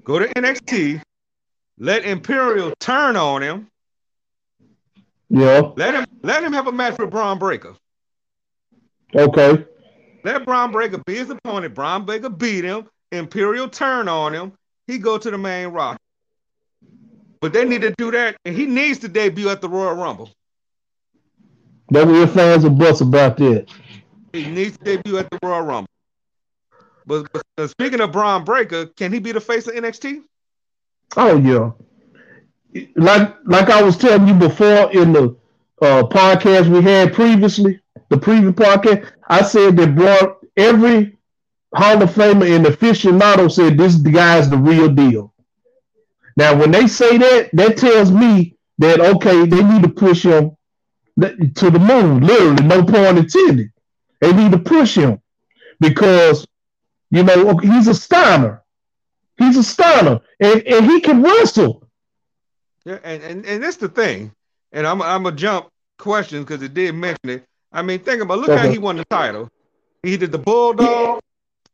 [0.03, 1.03] go to NXT,
[1.79, 3.69] let Imperium turn on him.
[5.29, 5.73] Yeah.
[5.77, 7.75] Let him let him have a match with Bron Breakker.
[9.15, 9.67] Okay.
[10.27, 11.73] Let Bron Breakker be his opponent.
[11.73, 12.89] Bron Breakker beat him.
[13.12, 14.53] Imperium turn on him.
[14.89, 16.01] He go to the main roster.
[17.41, 20.31] But they need to do that, and he needs to debut at the Royal Rumble.
[21.91, 23.69] That your fans are bust about that.
[24.33, 25.91] He needs to debut at the Royal Rumble.
[27.07, 30.25] But, but speaking of Bron Breakker, can he be the face of NXT?
[31.17, 31.71] Oh yeah.
[32.97, 35.37] Like like I was telling you before in the
[35.81, 41.17] uh, podcast we had previously, the previous podcast, I said that brought every
[41.75, 45.35] Hall of Famer and aficionado said this guy's the real deal.
[46.37, 50.57] Now, when they say that, that tells me that okay, they need to push him
[51.21, 52.21] to the moon.
[52.21, 53.73] Literally, no point intended.
[54.21, 55.21] They need to push him
[55.81, 56.47] because
[57.11, 58.62] you know he's a stunner.
[59.39, 61.89] He's a stunner, and, and he can wrestle.
[62.85, 64.33] Yeah, and, and and that's the thing.
[64.73, 67.47] And I'm I'm a jump question because it did mention it.
[67.77, 68.62] I mean, think about look okay.
[68.62, 69.51] how he won the title.
[70.03, 71.21] He did the Bulldog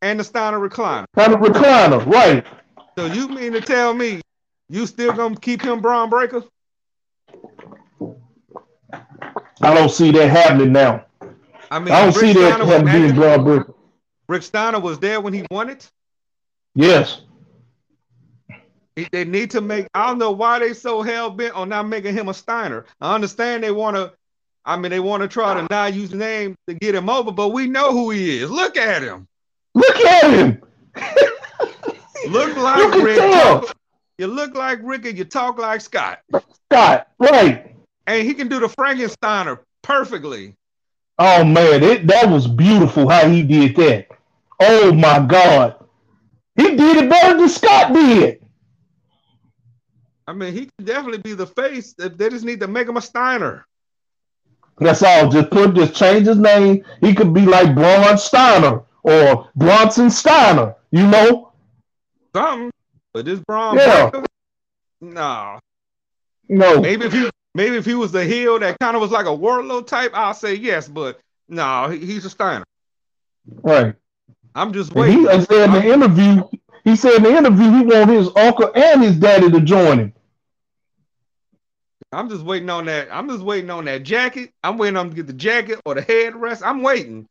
[0.02, 1.04] and the Steiner recliner.
[1.14, 2.44] Steiner recliner, right?
[2.98, 4.20] So you mean to tell me
[4.68, 6.42] you still gonna keep him Bron Breakker?
[9.62, 11.06] I don't see that happening now.
[11.70, 13.74] I mean, I don't Rick see that happening Bron Breakker.
[14.28, 15.88] Rick Steiner was there when he won it.
[16.74, 17.20] Yes.
[18.96, 19.86] They need to make.
[19.94, 22.86] I don't know why they so hell bent on not making him a Steiner.
[23.00, 24.12] I understand they want to.
[24.64, 27.32] I mean, they want to try to not use the name to get him over,
[27.32, 28.50] but we know who he is.
[28.50, 29.26] Look at him.
[29.74, 30.62] Look at him.
[32.28, 33.18] look like you Rick.
[33.18, 33.76] Talk,
[34.18, 36.20] you look like Rick and you talk like Scott.
[36.70, 37.74] Scott, right.
[38.06, 40.54] And he can do the Frankensteiner perfectly.
[41.18, 44.08] Oh man, it, that was beautiful how he did that.
[44.60, 45.76] Oh my God.
[46.56, 48.44] He did it better than Scott did.
[50.26, 51.94] I mean, he can definitely be the face.
[51.94, 53.66] They just need to make him a Steiner.
[54.82, 55.28] That's all.
[55.28, 56.84] Just put, just change his name.
[57.00, 60.74] He could be like Braun Steiner or Bronson Steiner.
[60.90, 61.52] You know,
[62.34, 62.70] something.
[63.12, 64.10] But this Braun, yeah,
[65.00, 65.58] no,
[66.48, 66.80] no.
[66.80, 69.30] Maybe if he, maybe if he was the heel that kind of was like a
[69.30, 70.88] Wardlow type, I'll say yes.
[70.88, 72.64] But no, he, he's a Steiner.
[73.62, 73.94] Right.
[74.54, 75.28] I'm just waiting.
[75.28, 76.42] And he said in the interview,
[76.84, 80.12] he said in the interview he want his uncle and his daddy to join him.
[82.12, 83.08] I'm just waiting on that.
[83.10, 84.50] I'm just waiting on that jacket.
[84.62, 86.62] I'm waiting on to get the jacket or the headrest.
[86.64, 87.26] I'm waiting.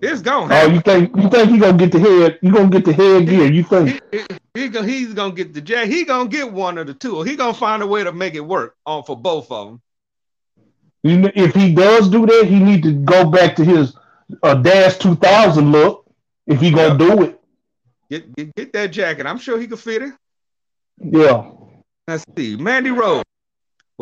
[0.00, 0.70] It's gonna happen.
[0.70, 2.38] Oh, you think you think he gonna get the head?
[2.42, 3.50] You gonna get the head gear?
[3.50, 4.18] You think he,
[4.54, 5.92] he, he, he's gonna get the jacket?
[5.92, 7.22] He gonna get one of the two.
[7.22, 9.82] He gonna find a way to make it work on for both of them.
[11.02, 13.96] You if he does do that, he need to go back to his
[14.42, 16.06] uh, Dash 2000 look.
[16.46, 16.98] If he gonna yep.
[16.98, 17.40] do it,
[18.10, 19.26] get, get get that jacket.
[19.26, 20.12] I'm sure he could fit it.
[20.98, 21.50] Yeah.
[22.08, 23.22] Let's see, Mandy Rose.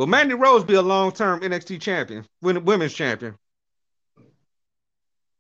[0.01, 3.37] Will Mandy Rose be a long term NXT champion, women's champion?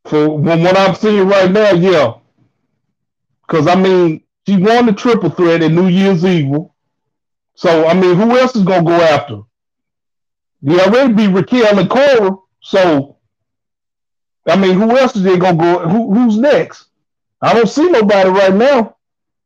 [0.04, 2.16] For from what I'm seeing right now, yeah.
[3.40, 6.74] Because I mean, she won the triple threat at New Year's Evil.
[7.54, 9.40] So I mean, who else is gonna go after?
[10.60, 12.32] Yeah, already be Raquel and Cora.
[12.60, 13.16] So
[14.46, 15.88] I mean, who else is they gonna go?
[15.88, 16.88] Who, who's next?
[17.40, 18.98] I don't see nobody right now.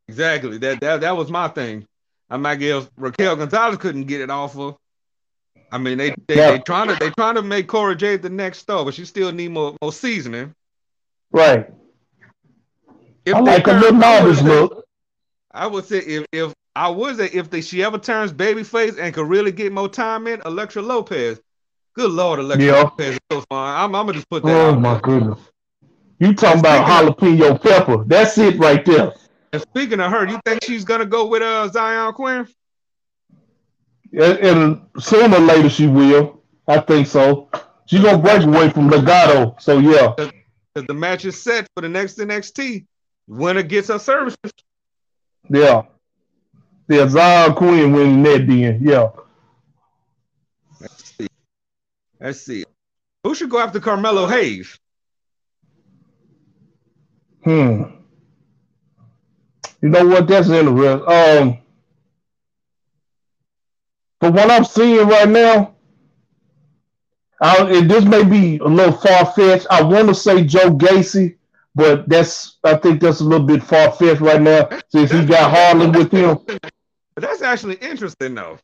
[0.08, 0.58] Exactly.
[0.58, 1.86] That that that was my thing.
[2.28, 4.76] I might guess Raquel Gonzalez couldn't get it off of
[5.74, 6.52] I mean, they they, yeah.
[6.52, 9.32] they trying to they trying to make Cora Jade the next star, but she still
[9.32, 10.54] need more more seasoning.
[11.32, 11.68] Right.
[13.26, 14.84] If I like a little novice look.
[15.50, 19.12] I would say if if I would say if they, she ever turns babyface and
[19.12, 21.40] could really get more time in, Elektra Lopez.
[21.94, 22.82] Good lord, Elektra yeah.
[22.82, 23.76] Lopez is so fun.
[23.76, 24.54] I'm, I'm gonna just put that.
[24.54, 25.00] Oh my there.
[25.00, 25.40] goodness.
[26.20, 28.04] You talking about jalapeno pepper?
[28.04, 29.12] That's it right there.
[29.52, 32.46] And speaking of her, you think she's gonna go with uh Xyon Quinn?
[34.20, 36.40] And, and sooner or later she will.
[36.66, 37.48] I think so.
[37.86, 39.60] She's gonna break away from Legado.
[39.60, 40.14] So yeah.
[40.16, 42.86] Because the match is set for the next NXT.
[43.26, 44.52] Winner gets her services.
[45.48, 45.82] Yeah.
[46.88, 48.78] Yeah, Xyon Quinn winning that then.
[48.82, 49.10] Yeah.
[50.80, 51.26] Let's see.
[52.20, 52.64] Let's see.
[53.22, 54.78] Who should go after Carmelo Hayes?
[57.42, 57.84] Hmm.
[59.80, 60.26] You know what?
[60.26, 61.08] That's interesting.
[61.08, 61.58] Um,
[64.24, 65.74] but what I'm seeing right now,
[67.42, 69.66] I, this may be a little far fetched.
[69.70, 71.36] I want to say Joe Gacy,
[71.74, 75.50] but that's I think that's a little bit far fetched right now since he got
[75.50, 76.38] Harland with him.
[77.16, 78.58] That's actually interesting though.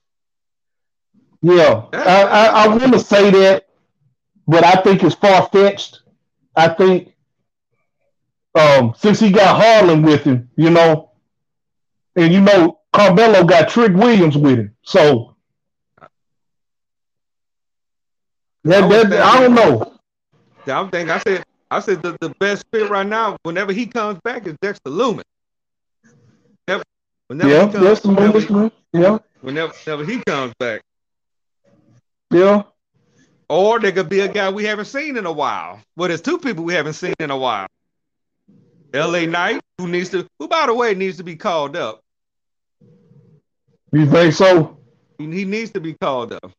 [1.43, 3.69] Yeah, I, I, I want to say that,
[4.49, 6.01] but I think it's far fetched.
[6.57, 7.13] I think
[8.55, 11.11] um, since he got Harland with him, you know,
[12.17, 15.30] and you know Carmelo got Trick Williams with him, so
[18.65, 19.95] That, I, that, I don't know.
[20.67, 24.19] I think I said I said the, the best fit right now, whenever he comes
[24.25, 25.23] back, is Dexter Lumis.
[26.67, 26.85] Whenever,
[27.29, 28.73] whenever yeah, he comes, Dexter Lumis.
[28.93, 29.19] Yeah.
[29.41, 30.83] Whenever, whenever he comes back.
[32.31, 32.63] Yeah.
[33.49, 35.81] Or there could be a guy we haven't seen in a while.
[35.97, 37.67] Well, there's two people we haven't seen in a while.
[38.93, 42.01] LA Knight, who needs to, who by the way needs to be called up.
[43.93, 44.79] You think so?
[45.19, 46.53] He needs to be called up.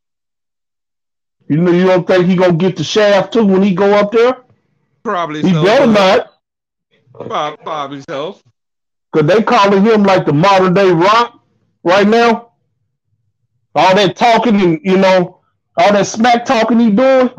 [1.48, 4.12] You know, you don't think he gonna get the shaft too when he go up
[4.12, 4.44] there?
[5.04, 5.42] Probably.
[5.42, 6.34] He so, better not.
[7.14, 8.42] Bob, Bob himself.
[9.14, 11.44] Cause they calling him like the modern day rock
[11.84, 12.54] right now.
[13.76, 15.42] All that talking and you know,
[15.78, 17.30] all that smack talking he doing.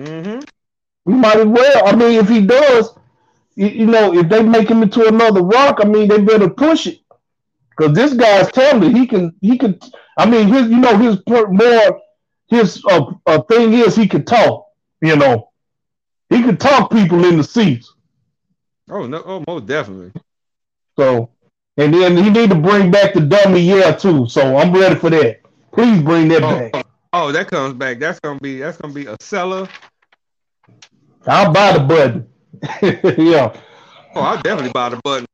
[0.00, 0.40] Mm-hmm.
[1.04, 1.86] We might as well.
[1.88, 2.96] I mean, if he does,
[3.56, 6.86] you, you know, if they make him into another rock, I mean, they better push
[6.86, 7.00] it.
[7.76, 8.96] Cause this guy's talented.
[8.96, 9.78] He can, he can.
[10.16, 12.00] I mean, his, you know, his more,
[12.48, 14.66] his uh, uh, thing is he can talk.
[15.00, 15.50] You know,
[16.30, 17.92] he can talk people in the seats.
[18.90, 19.22] Oh no!
[19.24, 20.12] Oh, most definitely.
[20.98, 21.30] So,
[21.76, 24.26] and then he need to bring back the dummy yeah too.
[24.28, 25.40] So I'm ready for that.
[25.72, 26.86] Please bring that Oh, back.
[27.12, 27.98] oh, that comes back.
[27.98, 29.68] That's gonna be that's gonna be a seller.
[31.26, 32.28] I'll buy the button.
[33.18, 33.54] yeah.
[34.14, 35.26] Oh, I'll definitely buy the button.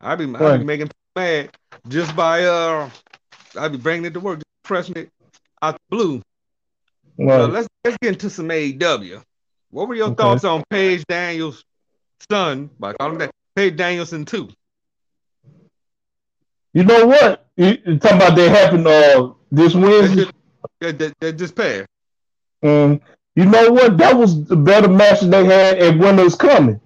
[0.00, 1.50] I'd be I'd be making people mad
[1.88, 2.90] just by uh
[3.58, 5.10] I'd be bringing it to work, just pressing it
[5.62, 6.22] out the blue.
[7.18, 7.44] Right.
[7.50, 9.22] let's let's get into some AEW.
[9.70, 10.16] What were your Okay.
[10.22, 11.64] thoughts on Paige Daniels'
[12.30, 12.70] son?
[12.78, 14.48] By calling that Page Danielson too.
[16.72, 17.46] You know what?
[17.56, 20.22] You, talking about that happened uh this Wednesday?
[20.24, 20.32] just,
[20.80, 21.86] that, that, that just passed.
[22.62, 23.00] Um,
[23.36, 23.96] you know what?
[23.98, 26.80] That was the better match that they had at Winners Coming.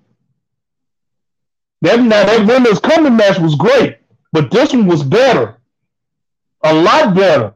[1.81, 3.99] That now that Winners Coming match was great,
[4.33, 5.59] but this one was better,
[6.65, 7.55] a lot better.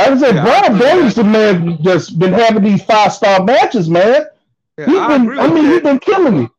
[0.00, 3.88] Like I said, Yeah, Bryan with Danielson man just been having these five star matches,
[3.88, 4.26] man.
[4.78, 6.50] Yeah, He's I been, I mean, he's been killing it.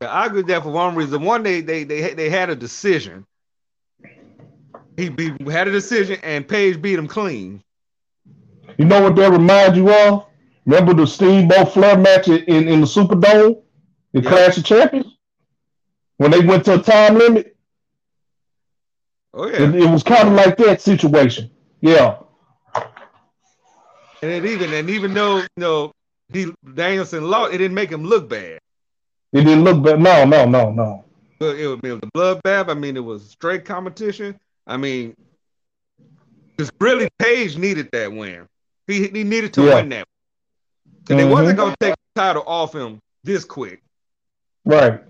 [0.00, 1.22] I agree with that for one reason.
[1.22, 3.26] One, they they they they had a decision.
[4.96, 5.06] He,
[5.50, 7.62] had a decision, and Paige beat him clean.
[8.78, 10.26] You know what that reminds you of?
[10.66, 13.62] Remember the Steamboat Flair match in, in, in the Superdome,
[14.12, 14.30] the Yeah.
[14.30, 15.06] Clash of Champions,
[16.18, 17.56] when they went to a time limit.
[19.32, 21.50] Oh yeah, It, it was kind of like that situation.
[21.80, 22.18] Yeah,
[24.24, 25.92] and it even and even though you know
[26.32, 28.58] he Danielson lost, it didn't make him look bad.
[29.32, 30.00] it didn't look bad.
[30.00, 31.04] No, no, no, no.
[31.38, 32.70] But it was, it was a bloodbath.
[32.70, 34.38] I mean, it was straight competition.
[34.66, 35.14] I mean,
[36.56, 38.46] because really, Page needed that win.
[38.86, 39.74] He he needed to Yeah.
[39.74, 40.06] win that.
[41.10, 41.30] And they Mhm.
[41.30, 43.82] wasn't gonna take the title off him this quick.
[44.64, 45.02] Right.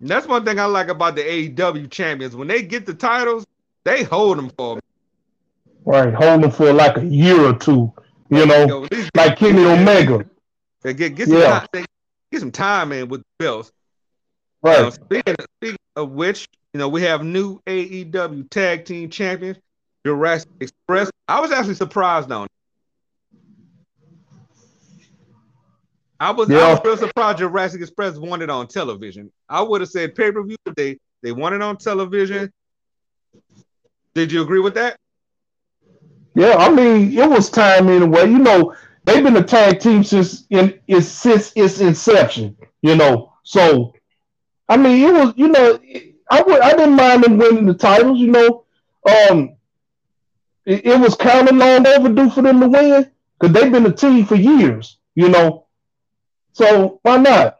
[0.00, 2.36] And that's one thing I like about the AEW champions.
[2.36, 3.46] When they get the titles,
[3.84, 4.78] they hold them for
[5.86, 6.12] Right.
[6.12, 7.90] Hold them for like a year or two.
[8.30, 10.24] You know, Yo, like Kenny Omega.
[10.84, 11.66] Get, get, get, some Yeah.
[11.72, 11.86] time,
[12.30, 13.72] get some time in with the belts.
[14.62, 14.92] Right.
[14.92, 19.58] speaking, speaking of which, you know, we have new AEW tag team champions,
[20.06, 21.10] Jurassic Express.
[21.26, 22.46] I was actually surprised on.
[26.20, 29.32] I was, I was real surprised Jurassic Express won it on television.
[29.48, 30.56] I would have said pay per view.
[30.76, 32.52] They they won it on television.
[34.14, 34.96] Did you agree with that?
[36.40, 36.56] Yeah.
[36.56, 38.22] I mean, it was time anyway.
[38.30, 38.74] You know,
[39.04, 42.56] they've been a tag team since in it's since its inception.
[42.82, 43.94] You know, so
[44.68, 45.34] I mean, it was.
[45.36, 45.78] You know,
[46.30, 46.60] I would.
[46.60, 48.18] I didn't mind them winning the titles.
[48.18, 48.64] You know,
[49.30, 49.56] um,
[50.64, 53.92] it, it was kind of long overdue for them to win because they've been a
[53.92, 54.98] team for years.
[55.14, 55.66] You know,
[56.52, 57.58] so why not?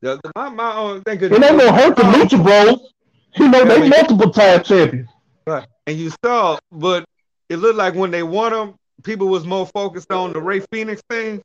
[0.00, 1.18] The, the- my my own thing.
[1.22, 2.92] It ain't gonna hurt the Lucha Bros.
[3.36, 5.08] You know, Yeah, I they mean- multiple time champions.
[5.46, 5.66] Right.
[5.86, 7.04] And you saw, but
[7.48, 11.00] it looked like when they won them, people was more focused on the Rey Fénix
[11.08, 11.42] thing.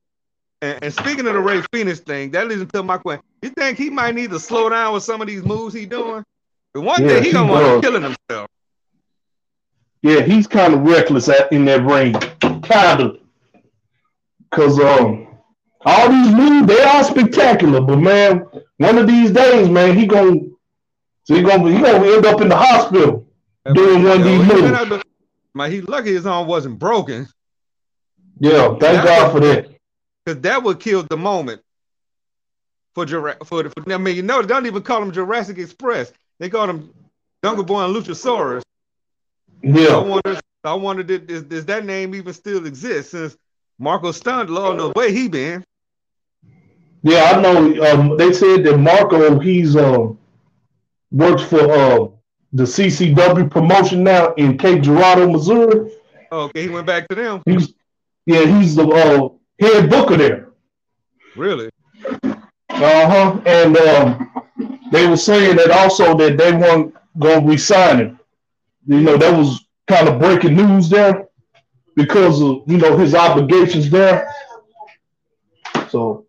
[0.62, 3.24] And, and speaking of the Rey Fénix thing, that leads into my question.
[3.42, 6.24] You think he might need to slow down with some of these moves he doing?
[6.74, 8.48] But one Yeah, day he he gonna want to killing himself.
[10.02, 12.14] Yeah, he's kind of reckless at, in that ring,
[12.62, 13.20] kind of.
[14.52, 15.28] Cause um,
[15.86, 18.46] all these moves they are spectacular, but man,
[18.78, 20.40] one of these days, man, he gonna
[21.24, 23.26] so he gonna he gonna end up in the hospital
[23.74, 25.03] doing one of these moves.
[25.54, 27.28] My he lucky his arm wasn't broken
[28.40, 29.70] Yeah, thank God for that.
[30.26, 31.62] because that would kill the moment
[32.96, 33.46] for Jurassic.
[33.46, 36.12] For, the- for I mean, you know, they don't even call him Jurassic Express.
[36.40, 36.92] They call him
[37.44, 38.64] Jungle Boy and Luchasaurus.
[39.64, 43.38] I wonder, I wonder, did, does, does that name even still exist since
[43.80, 45.64] Marko Stunt, Lord knows where he been?
[47.02, 47.84] yeah, I know.
[47.92, 50.18] Um, they said that Marko he's um
[51.12, 52.08] works for uh
[52.54, 55.92] the CCW promotion now in Cape Girardeau, Missouri.
[56.32, 57.42] Okay, he went back to them.
[57.46, 57.74] He's
[58.26, 59.30] yeah, he's the uh,
[59.60, 60.50] head booker there.
[61.36, 61.70] Really?
[62.24, 62.40] Uh
[62.70, 63.42] huh.
[63.46, 64.32] And um,
[64.92, 68.20] they were saying that also that they weren't going to resign him.
[68.86, 71.28] You know, that was kind of breaking news there
[71.96, 74.32] because of you know his obligations there.
[75.90, 76.26] So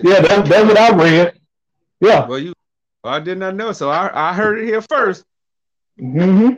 [0.00, 1.40] yeah, that, that's what I read.
[2.00, 2.26] Yeah.
[2.26, 2.52] Well, you,
[3.04, 3.72] I did not know.
[3.72, 5.24] So I, I heard it here first.
[5.98, 6.48] Hmm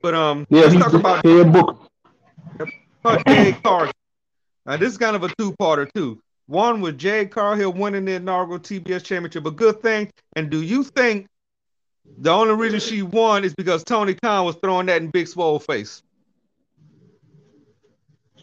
[0.00, 1.88] But um, Yeah, let's he's talk about head book.
[3.00, 3.92] about Jade Cargill.
[4.66, 6.20] Now this is kind of a two-parter too.
[6.46, 10.10] One with Jade Cargill winning the inaugural TBS championship, a good thing.
[10.36, 11.26] And do you think
[12.18, 15.58] the only reason she won is because Tony Khan was throwing that in Big Swole
[15.58, 16.02] face?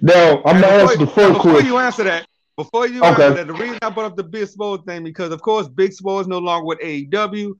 [0.02, 1.66] No, I'm gonna answer the first before question.
[1.66, 2.28] you answer that,
[2.58, 3.10] before you Okay.
[3.24, 5.94] answer that, the reason I brought up the Big Swole thing because of course Big
[5.94, 7.54] Swole is no longer with AEW.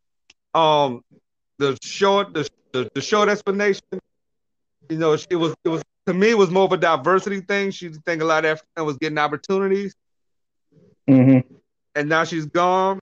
[0.54, 1.02] Um,
[1.58, 3.82] the short, the, the, the short explanation,
[4.90, 7.72] you know, it was it was to me it was more of a diversity thing.
[7.72, 9.96] She didn't think a lot of African was getting opportunities,
[11.08, 11.40] hmm
[11.96, 13.00] and now she's gone.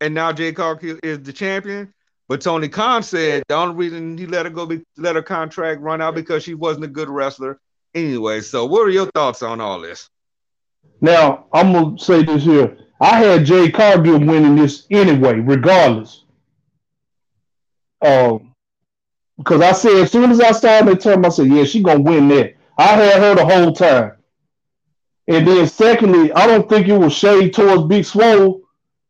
[0.00, 1.92] And now Jade Cargill is the champion.
[2.28, 5.80] But Tony Khan said the only reason he let her go be let her contract
[5.80, 7.58] run out because she wasn't a good wrestler
[7.94, 8.40] anyway.
[8.40, 10.08] So what are your thoughts on all this?
[11.00, 12.76] Now I'm gonna say this here.
[13.00, 16.23] I had Jade Cargill winning this anyway, regardless.
[18.04, 18.54] Um,
[19.38, 22.00] because I said as soon as I started the term, I said, yeah, she gonna
[22.00, 22.54] win that.
[22.78, 24.12] I had her the whole time.
[25.26, 28.60] And then secondly, I don't think it was shade towards Big Swole,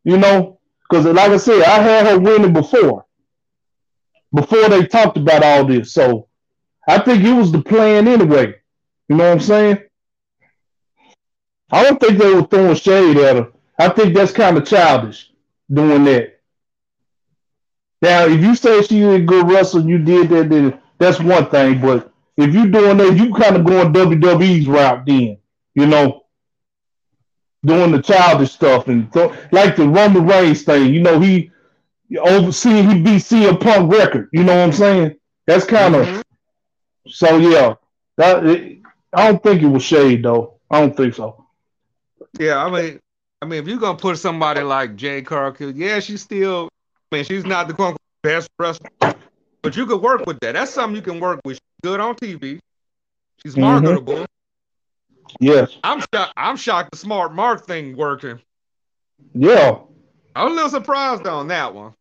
[0.03, 3.05] you know, because like I said, I had her winning before.
[4.33, 5.93] Before they talked about all this.
[5.93, 6.27] So
[6.87, 8.55] I think it was the plan anyway.
[9.09, 9.79] You know what I'm saying?
[11.71, 13.51] I don't think they were throwing shade at her.
[13.77, 15.31] I think that's kind of childish
[15.71, 16.34] doing that.
[18.05, 21.81] Now, if you say she's a good wrestler, you did that, then that's one thing.
[21.81, 25.37] But if you're doing that, you kind of going WWE's route then,
[25.73, 26.25] you know,
[27.65, 30.93] doing the childish stuff and th- like the Roman Reigns thing.
[30.93, 31.51] You know, he
[32.19, 34.29] overseeing he beat CM Punk record.
[34.31, 35.15] You know what I'm saying?
[35.47, 36.21] That's kind of Mhm.
[37.07, 37.37] so.
[37.37, 37.73] Yeah,
[38.17, 38.81] that it,
[39.13, 40.59] I don't think it was shade though.
[40.69, 41.47] I don't think so.
[42.39, 42.99] Yeah, I mean,
[43.41, 46.69] I mean, if you're gonna put somebody like Jade Cargill, yeah, she's still.
[47.11, 48.89] I mean, she's not the quote unquote best wrestler,
[49.61, 50.53] but you could work with that.
[50.53, 51.55] That's something you can work with.
[51.55, 52.59] She's good on TV.
[53.43, 53.61] She's Mhm.
[53.61, 54.25] marketable.
[55.39, 55.77] Yes.
[55.83, 56.33] I'm shocked.
[56.37, 58.39] I'm shocked the smart mark thing working.
[59.33, 59.79] Yeah.
[60.35, 61.93] I'm a little surprised on that one.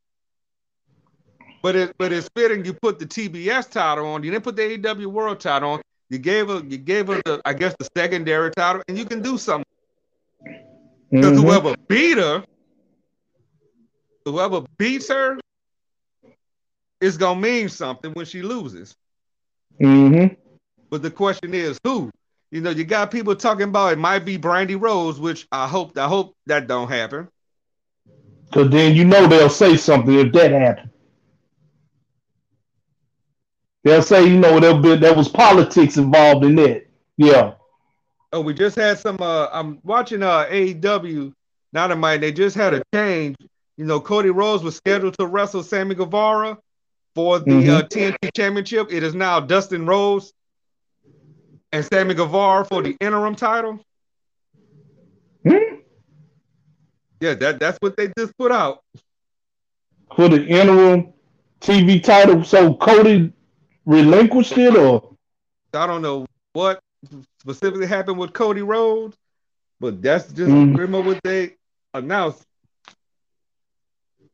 [1.63, 4.23] But it but it's fitting you put the TBS title on.
[4.23, 5.81] You didn't put the AEW World title on.
[6.11, 9.23] You gave her you gave her the I guess the secondary title, and you can
[9.23, 9.65] do something.
[11.11, 11.43] Because Mhm.
[11.43, 12.45] whoever beat her,
[14.25, 15.39] whoever beats her,
[17.01, 18.95] is gonna mean something when she loses.
[19.81, 20.37] Mhm.
[20.91, 22.11] But the question is who?
[22.51, 25.99] You know, you got people talking about it might be Brandi Rhodes, which I hope
[25.99, 27.29] I hope that don't happen.
[28.53, 30.91] Cause then you know they'll say something if that happens.
[33.83, 36.87] They'll say, you know, there be there was politics involved in that.
[37.17, 37.55] Yeah.
[38.33, 39.19] Oh, we just had some.
[39.21, 41.33] Uh, I'm watching uh AEW.
[41.73, 43.37] Mind, they just had a change.
[43.77, 46.59] You know, Cody Rhodes was scheduled to wrestle Sammy Guevara
[47.15, 47.69] for the Mhm.
[47.69, 48.93] uh, TNT Championship.
[48.93, 50.33] It is now Dustin Rhodes
[51.73, 53.81] and Sammy Guevara for the interim title.
[55.47, 55.81] Hmm?
[57.21, 58.81] Yeah, that that's what they just put out.
[60.15, 61.13] For the interim
[61.61, 62.45] TV title.
[62.45, 63.33] So Cody
[63.87, 65.17] relinquished it or
[65.73, 66.79] I don't know what
[67.41, 69.17] specifically happened with Cody Rhodes,
[69.81, 70.75] but that's just Mhm.
[70.77, 71.57] pretty what they
[71.93, 72.45] announced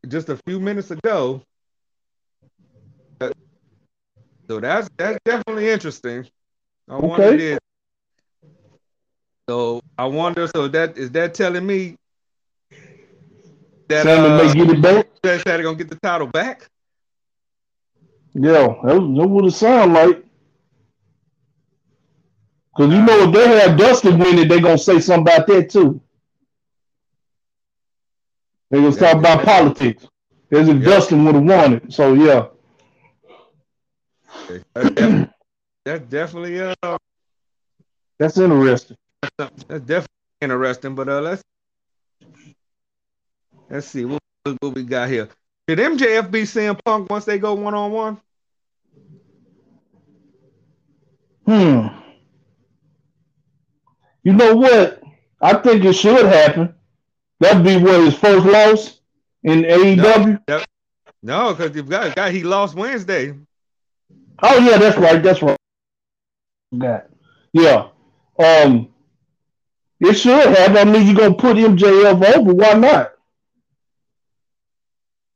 [0.07, 1.41] just a few minutes ago.
[3.19, 3.31] Uh,
[4.49, 6.27] So that's that's definitely interesting.
[6.89, 7.37] I wonder Okay.
[7.37, 7.59] did.
[9.49, 10.47] So I wonder.
[10.55, 11.95] So that is that telling me
[13.89, 15.07] that uh, may get it back?
[15.63, 16.67] gonna get the title back?
[18.33, 20.23] Yeah, that, that would it sound like.
[22.77, 25.69] Cause you know if they have Dustin win it, they gonna say something about that
[25.69, 25.99] too.
[28.71, 30.07] They gonna talk about politics.
[30.49, 30.73] If Yeah.
[30.73, 31.93] Dustin would have won it.
[31.93, 32.47] So yeah.
[34.73, 35.33] That's definitely,
[35.85, 36.97] that's definitely uh
[38.19, 38.97] That's interesting.
[39.37, 40.07] That's definitely
[40.41, 40.95] interesting.
[40.95, 41.43] But uh, let's
[43.69, 44.21] let's see what,
[44.59, 45.29] what we got here.
[45.67, 48.21] Did MJF beat CM Punk once they go one on one?
[51.45, 51.87] Hmm.
[54.23, 55.01] You know what?
[55.41, 56.75] I think it should happen.
[57.41, 59.01] That'd be what his first loss
[59.43, 60.63] in AEW.
[61.23, 63.33] No, because you've got a guy he lost Wednesday.
[64.43, 65.21] Oh yeah, that's right.
[65.21, 65.57] That's right.
[66.77, 67.07] Got
[67.51, 67.87] yeah.
[68.39, 68.89] Um,
[69.99, 70.77] it should have.
[70.77, 72.53] I mean, you're gonna put MJF over.
[72.53, 73.13] Why not?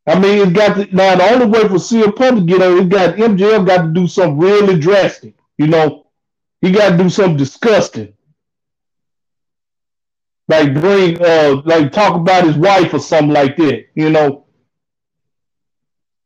[0.08, 2.82] I mean, it's got to, now the only way for CM Punk to get over,
[2.82, 5.34] it got MJF got to do something really drastic.
[5.58, 6.06] You know,
[6.62, 8.14] he got to do something disgusting,
[10.48, 13.86] like bring, uh, like talk about his wife or something like that.
[13.96, 14.46] You know,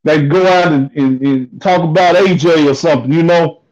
[0.04, 3.12] like go out and, and, and talk about AJ or something.
[3.12, 3.64] You know,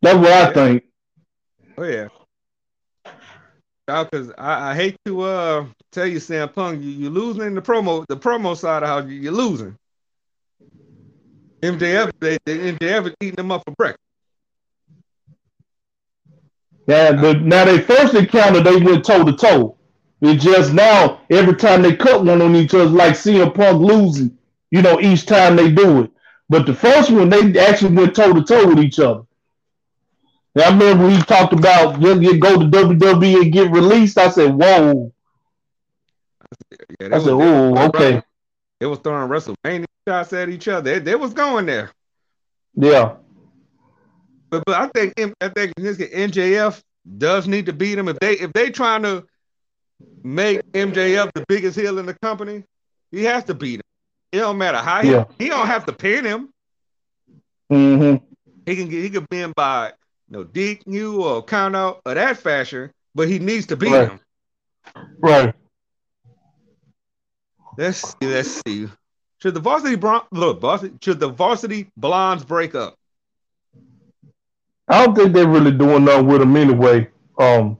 [0.00, 0.84] that's what I think.
[1.78, 2.08] Oh yeah.
[3.86, 7.62] because I, I, hate to uh tell you, CM Punk, you, you're losing in the
[7.62, 9.76] promo, the promo side of how you, you're losing.
[11.62, 14.00] MJF, they, they MJF is eating them up for breakfast.
[16.86, 19.76] Yeah, the, now they first encounter they went toe to toe.
[20.20, 24.36] It's just now every time they cut one on each other, like CM Punk losing,
[24.70, 26.10] you know, each time they do it.
[26.48, 29.22] But the first one, they actually went toe to toe with each other.
[30.54, 34.18] Now, I remember he talked about you go to WWE and get released.
[34.18, 35.12] I said, "Whoa!"
[37.00, 38.22] Yeah, I said, "Oh, okay."
[38.80, 40.82] It was throwing WrestleMania shots at each other.
[40.82, 41.90] They, they was going there.
[42.74, 43.16] Yeah.
[44.52, 46.82] But but I think I think MJF
[47.16, 49.24] does need to beat him if they if they trying to
[50.22, 52.62] make MJF the biggest heel in the company.
[53.10, 53.86] He has to beat him.
[54.30, 55.24] It don't matter how yeah.
[55.38, 56.50] he, he don't have to pin him.
[57.72, 58.24] Mm-hmm.
[58.66, 59.94] He can get he can win by
[60.28, 64.10] no DQ or count out of that fashion, but he needs to beat right.
[64.10, 64.20] him.
[65.18, 65.54] Right.
[67.78, 68.26] Let's see.
[68.26, 68.88] Let's see.
[69.40, 72.96] Should the varsity bron- look varsity, should the varsity blondes break up?
[74.92, 77.08] I don't think they're really doing nothing with him anyway.
[77.38, 77.78] Um,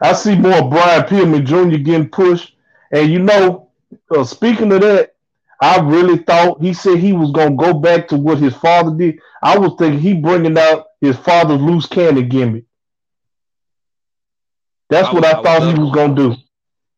[0.00, 1.78] I see more Brian Pillman Jr.
[1.78, 2.54] getting pushed,
[2.92, 3.70] and you know,
[4.16, 5.16] uh, speaking of that,
[5.60, 9.18] I really thought he said he was gonna go back to what his father did.
[9.42, 12.64] I was thinking he bringing out his father's loose cannon gimmick.
[14.88, 16.36] That's I what I, I thought he was gonna do.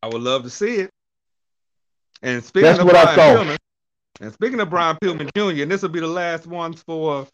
[0.03, 0.91] I would love to see it.
[2.21, 3.45] And speaking That's of what Brian I thought.
[3.47, 3.57] Pillman,
[4.21, 7.25] and speaking of Brian Pillman Jr., and this will be the last ones for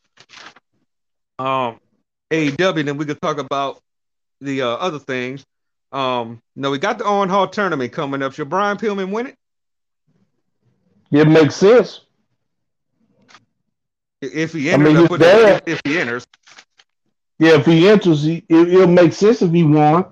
[1.40, 1.80] um
[2.32, 3.82] AEW, then we could talk about
[4.42, 5.46] the uh, other things.
[5.92, 8.34] Um, no, we got the Owen Hart tournament coming up.
[8.34, 9.38] Should Brian Pillman win it?
[11.12, 12.02] It makes sense.
[14.22, 16.26] If he enters, I mean, dad, if he enters.
[17.38, 20.06] Yeah, if he enters, he, it, will make sense if he won.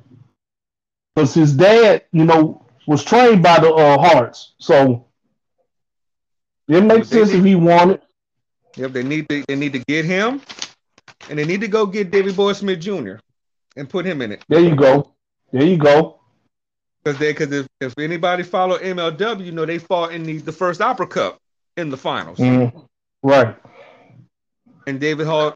[1.16, 4.54] Because his dad, you know, was trained by the uh, Harts.
[4.60, 5.08] So
[6.68, 8.04] it makes sense need, if he won it.
[8.76, 10.42] Yep, they need to they need to get him
[11.30, 13.16] and they need to go get Davey Boy Smith Jr.
[13.76, 14.44] and put him in it.
[14.48, 15.14] There you go.
[15.52, 16.20] There you go.
[17.04, 20.52] Because they, because if, if anybody follow MLW, you know they fought in the, the
[20.52, 21.40] first Opera Cup
[21.76, 22.40] in the finals.
[22.40, 22.88] Mm,
[23.22, 23.56] right.
[24.88, 25.56] And David Hart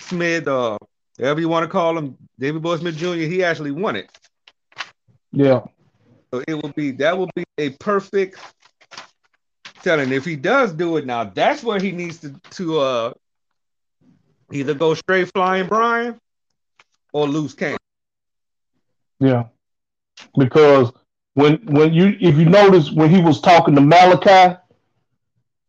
[0.00, 0.78] Smith, uh,
[1.16, 4.10] whatever you want to call him, Davey Boy Smith Jr., he actually won it.
[5.32, 5.62] Yeah.
[6.32, 8.38] So it will be that will be a perfect
[9.82, 10.12] telling.
[10.12, 13.12] If he does do it now, that's where he needs to to uh
[14.52, 16.18] either go straight flying Brian
[17.12, 17.78] or lose Kane.
[19.18, 19.44] Yeah
[20.38, 20.92] because
[21.34, 24.58] when when you if you notice when he was talking to Malakai,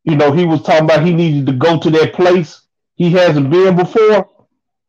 [0.03, 2.61] you know he was talking about he needed to go to that place
[2.95, 4.29] he hasn't been before.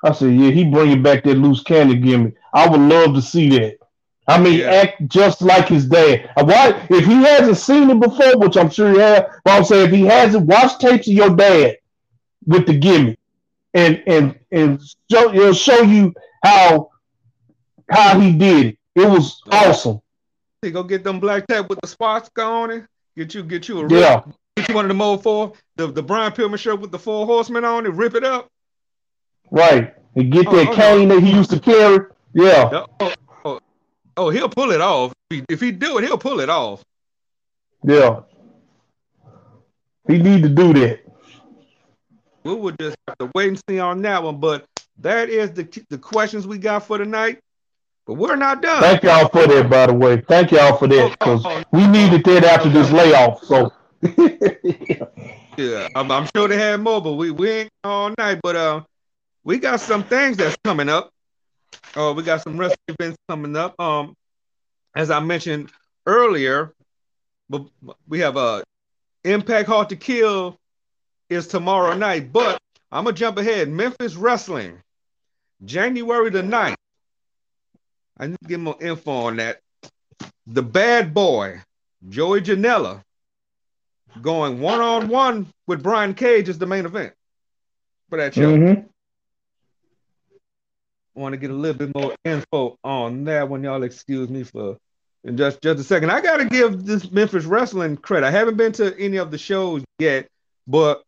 [0.05, 2.37] I said, yeah, he bringing back that loose cannon gimmick.
[2.55, 3.79] I would love to see that.
[4.29, 4.71] I mean, yeah.
[4.71, 6.31] act just like his dad.
[6.37, 9.65] Uh, why, if he hasn't seen it before, which I'm sure he has, but I'm
[9.65, 11.79] saying if he hasn't, watch tapes of your dad
[12.47, 13.18] with the gimmick,
[13.75, 16.91] and and and show, it'll show you how
[17.91, 18.79] how he did it.
[18.95, 20.01] It was awesome.
[20.63, 22.87] You go get them black tap with the spots going.
[23.17, 24.23] Get you, get you a yeah.
[24.57, 27.27] Get you one of the mold four, the the Brian Pillman shirt with the four
[27.27, 27.93] horsemen on it.
[27.93, 28.49] Rip it up.
[29.51, 32.07] Right, and get oh, that oh, cane that he used to carry.
[32.35, 32.69] Yeah.
[32.73, 33.15] Oh, oh,
[33.45, 33.61] oh,
[34.17, 35.13] oh he'll pull it off.
[35.31, 36.85] If he do it, he'll pull it off.
[37.85, 38.21] Yeah.
[40.07, 41.01] He need to do that.
[42.45, 44.39] We would just have to wait and see on that one.
[44.39, 44.65] But
[44.99, 47.41] that is the the questions we got for tonight.
[48.07, 48.81] But we're not done.
[48.81, 50.23] Thank y'all for that, by the way.
[50.23, 51.65] Thank y'all for that because oh, oh.
[51.73, 53.45] we needed that after this layoff.
[53.45, 53.71] So
[55.59, 58.41] yeah, I'm, I'm, sure they had more, but we, we ain't all night.
[58.43, 58.83] But uh,
[59.45, 61.11] we got some things that's coming up.
[61.97, 63.79] Oh, uh, we got some wrestling events coming up.
[63.79, 64.15] Um,
[64.95, 65.71] as I mentioned
[66.07, 66.73] earlier,
[67.51, 67.67] but
[68.07, 68.63] we have a uh,
[69.25, 70.59] Impact Hard to Kill
[71.29, 72.33] is tomorrow night.
[72.33, 72.61] But
[72.91, 73.69] I'm gonna jump ahead.
[73.69, 74.83] Memphis Wrestling,
[75.65, 76.77] January the 9th.
[78.19, 79.61] I need to get more info on that.
[80.47, 81.61] The bad boy,
[82.09, 83.03] Joey Janela,
[84.21, 87.13] going one on one with Brian Cage is the main event
[88.09, 88.57] for that show.
[88.57, 88.83] Mm-hmm.
[91.17, 93.63] I want to get a little bit more info on that one.
[93.63, 94.79] Y'all excuse me for
[95.25, 96.11] in just just a second.
[96.11, 98.27] I gotta give this Memphis wrestling credit.
[98.27, 100.29] I haven't been to any of the shows yet,
[100.67, 101.03] but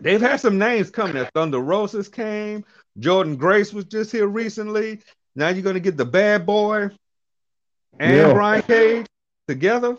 [0.00, 1.24] they've had some names coming.
[1.34, 2.64] Thunder Rosa came.
[2.98, 5.00] Jordynne Grace was just here recently.
[5.34, 6.90] Now you're gonna get the bad boy
[7.98, 8.32] and yeah.
[8.32, 9.06] Brian Cage
[9.46, 9.96] together.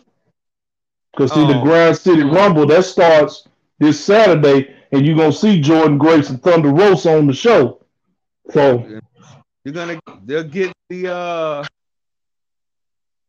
[1.18, 3.47] Cause see, um, the Grind City Rumble that starts
[3.80, 7.84] this Saturday, and you're gonna see Jordynne Grace and Thunder Rosa on the show.
[8.52, 8.86] So
[9.64, 11.66] You're gonna they'll get the uh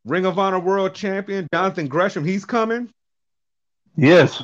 [0.04, 2.24] Ring of Honor World Champion Jonathan Gresham.
[2.24, 2.90] He's coming.
[3.96, 4.42] Yes.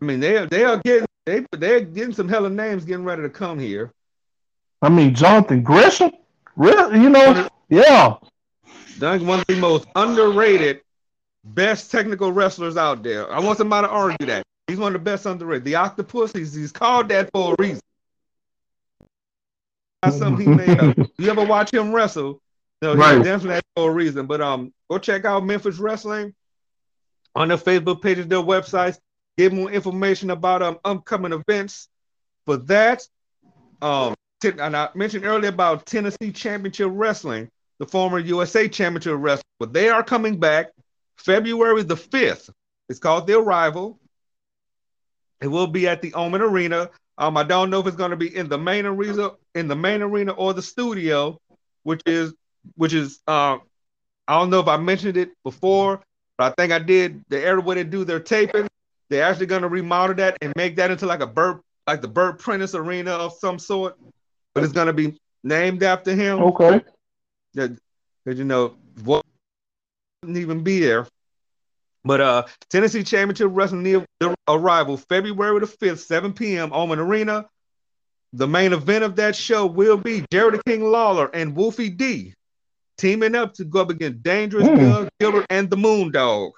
[0.00, 3.28] I mean, they they are getting they they're getting some hella names getting ready to
[3.28, 3.92] come here.
[4.80, 6.10] I mean, Jonathan Gresham.
[6.56, 8.14] Really, you know, yeah.
[8.98, 10.80] Done one of the most underrated,
[11.44, 13.30] best technical wrestlers out there.
[13.30, 14.42] I want somebody to argue that.
[14.66, 15.64] He's one of the best underrated.
[15.64, 17.80] The Octopus, he's, he's called that for a reason.
[20.02, 20.96] That's something he made up.
[21.18, 22.40] You ever watch him wrestle?
[22.82, 23.22] No, he's Right.
[23.22, 24.26] definitely for a reason.
[24.26, 26.34] But um, go check out Memphis Wrestling
[27.34, 28.98] on their Facebook pages, their websites.
[29.38, 31.88] Give more information about um upcoming events.
[32.44, 33.02] For that,
[33.80, 39.72] um, and I mentioned earlier about Tennessee Championship Wrestling, the former USA Championship Wrestling, but
[39.72, 40.70] they are coming back
[41.16, 42.50] February the fifth.
[42.88, 44.00] It's called The Arrival.
[45.40, 46.90] It will be at the Oman Arena.
[47.16, 49.76] Um, I don't know if it's going to be in the main arena, in the
[49.76, 51.38] main arena or the studio,
[51.84, 52.34] which is
[52.74, 53.58] which is uh,
[54.26, 56.00] I don't know if I mentioned it before,
[56.36, 57.24] but I think I did.
[57.28, 58.68] The area where they do their taping,
[59.10, 62.08] they're actually going to remodel that and make that into like a Bert, like the
[62.08, 63.96] Bert Prentice Arena of some sort,
[64.54, 66.42] but it's going to be named after him.
[66.42, 66.82] Okay.
[67.54, 67.76] That,
[68.24, 69.24] that you know, what
[70.22, 71.06] wouldn't even be there.
[72.04, 76.72] But uh, Tennessee Championship Wrestling near the arrival February the 5th, 7 p.m.
[76.72, 77.46] Oman Arena.
[78.34, 82.34] The main event of that show will be Jerry the King Lawler and Wolfie D
[82.98, 84.66] teaming up to go up against Dangerous.
[84.66, 86.52] Doug Gilbert and the Moondog.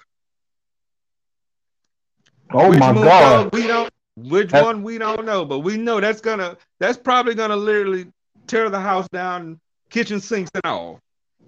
[2.53, 3.53] Oh Which my God.
[3.53, 7.33] we don't which That- one we don't know, but we know that's gonna that's probably
[7.35, 8.11] gonna literally
[8.47, 10.99] tear the house down, kitchen sinks and all.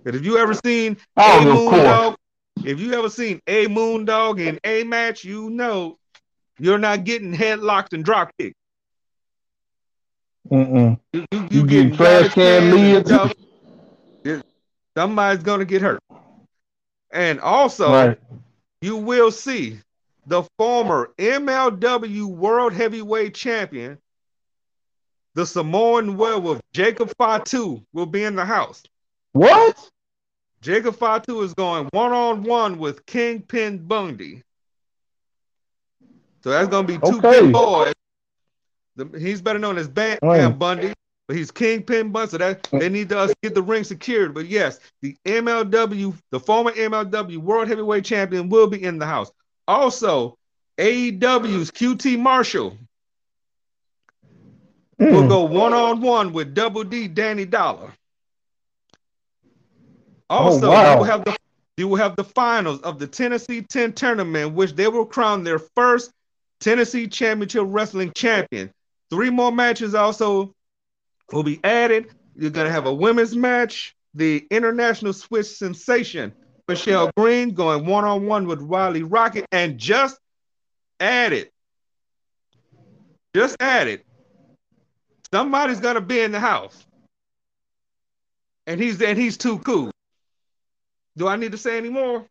[0.04, 1.76] But if you ever seen Oh, a course.
[1.76, 2.16] Moondog,
[2.66, 5.98] if you ever seen a Moondog in a match, you know
[6.60, 8.56] you're not getting headlocked and drop kicked.
[10.52, 11.00] Mm-mm.
[11.14, 13.34] You, you, You getting getting trash can garbage cans and
[14.26, 14.44] lids.
[14.96, 16.00] Somebody's gonna get hurt.
[17.12, 18.20] And also, Right.
[18.82, 19.80] you will see
[20.26, 23.98] the former MLW World Heavyweight Champion,
[25.36, 28.84] the Samoan werewolf Jacob Fatu, will be in the house.
[29.34, 29.90] What?
[30.62, 34.44] Jacob Fatu is going one on one with Kingpin Bundy.
[36.44, 37.42] So that's going to be two Okay.
[37.42, 37.94] big boys.
[38.96, 40.48] The, he's better known as Bam, Right.
[40.48, 40.94] Bundy,
[41.28, 42.30] but he's Kingpin Bundy.
[42.30, 44.34] So that they need to us get the ring secured.
[44.34, 49.32] But yes, the MLW, the former MLW World Heavyweight Champion, will be in the house.
[49.68, 50.38] Also,
[50.78, 52.78] AEW's QT Marshall
[55.00, 55.30] will Mm.
[55.30, 57.94] go one on one with Double D Danny Dollar.
[60.30, 60.92] Also, Oh, wow.
[60.94, 61.36] you will have the
[61.76, 65.58] you will have the finals of the Tennessee 10 tournament, which they will crown their
[65.58, 66.12] first
[66.60, 68.72] Tennessee Championship Wrestling champion.
[69.10, 70.54] Three more matches also
[71.32, 72.14] will be added.
[72.36, 76.32] You're gonna have a women's match, the international Swiss sensation,
[76.68, 80.18] Michelle Green going one-on-one with Riley Rocket, and just
[81.00, 81.50] added,
[83.36, 84.04] just added,
[85.32, 86.86] somebody's gonna be in the house.
[88.66, 89.92] And he's and he's too cool.
[91.18, 92.26] Do I need to say any more?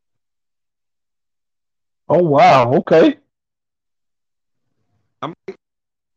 [2.09, 2.72] Oh wow.
[2.74, 3.18] Okay.
[5.20, 5.35] I'm-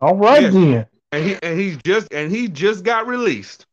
[0.02, 0.88] All right then.
[1.12, 3.66] And he and he just and he just got released.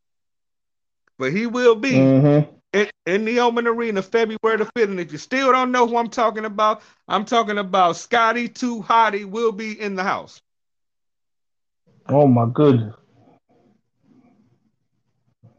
[1.18, 2.56] But he will be Mm-hmm.
[2.72, 4.84] In, in the Oman Arena February the 5th.
[4.84, 8.82] And if you still don't know who I'm talking about, I'm talking about Scotty 2
[8.82, 10.40] Hotty will be in the house.
[12.08, 12.94] Oh my goodness.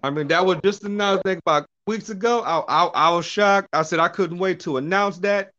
[0.04, 2.42] I mean, that was just another thing about weeks ago.
[2.42, 3.70] I, I, I was shocked.
[3.72, 5.52] I said I couldn't wait to announce that.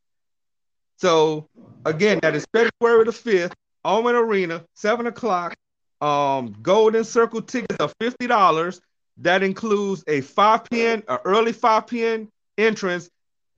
[0.97, 1.49] So
[1.85, 3.53] again, that is February the 5th,
[3.83, 5.55] Oman Arena, 7 o'clock.
[6.01, 8.79] Um, Golden Circle tickets are $50.
[9.17, 12.29] That includes a 5 p.m., a early 5 p.m.
[12.57, 13.09] entrance,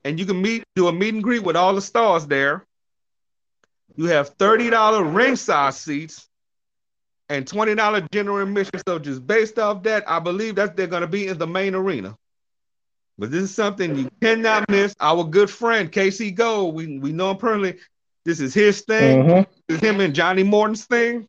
[0.03, 2.65] and you can meet, do a meet and greet with all the stars there.
[3.95, 6.27] You have $30 ringside seats
[7.29, 8.79] and $20 general admission.
[8.87, 11.73] So just based off that, I believe that they're going to be in the main
[11.73, 12.15] arena.
[13.17, 14.95] But this is something you cannot miss.
[14.99, 17.79] Our good friend Casey Gold, we, we know him personally.
[18.23, 19.23] This is his thing.
[19.23, 19.51] Mm-hmm.
[19.67, 21.27] This is him and Johnny Morton's thing.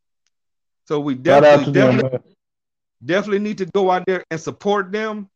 [0.87, 2.21] So we definitely, definitely.
[3.05, 5.29] Definitely need to go out there and support them.